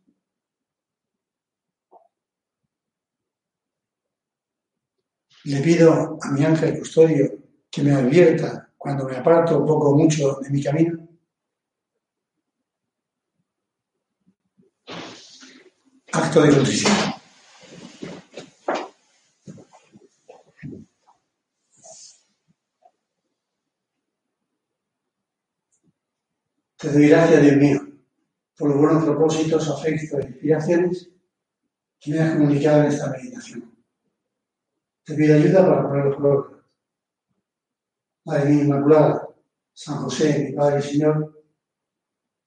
Le 5.45 5.63
pido 5.63 6.19
a 6.21 6.31
mi 6.33 6.45
ángel 6.45 6.79
custodio 6.79 7.39
que 7.71 7.83
me 7.83 7.93
advierta 7.93 8.68
cuando 8.79 9.05
me 9.05 9.17
aparto 9.17 9.67
poco 9.67 9.91
o 9.91 9.97
mucho 9.97 10.39
de 10.41 10.51
mi 10.51 10.63
camino. 10.63 11.07
Acto 16.13 16.43
de 16.43 16.55
contrición. 16.55 16.93
Te 26.79 26.93
doy 26.93 27.09
gracias, 27.09 27.43
Dios 27.43 27.57
mío, 27.57 27.81
por 28.57 28.71
los 28.71 28.79
buenos 28.79 29.05
propósitos, 29.05 29.69
afectos 29.69 30.21
e 30.21 30.29
inspiraciones 30.29 31.11
que 31.99 32.13
me 32.13 32.21
has 32.21 32.37
comunicado 32.37 32.83
en 32.83 32.87
esta 32.87 33.11
meditación. 33.11 33.75
Te 35.05 35.15
pido 35.15 35.35
ayuda 35.35 35.67
para 35.67 35.89
ponerlos 35.89 36.17
por 36.17 36.27
obra. 36.27 36.58
Madre 38.29 38.51
mía 38.51 38.65
Inmaculada, 38.65 39.27
San 39.73 40.03
José, 40.03 40.51
mi 40.51 40.53
Padre 40.55 40.81
y 40.81 40.83
Señor, 40.83 41.33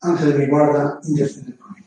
Ángel 0.02 0.34
de 0.34 0.38
mi 0.38 0.48
guarda, 0.48 1.00
intercede 1.04 1.54
por 1.54 1.72
mí. 1.72 1.81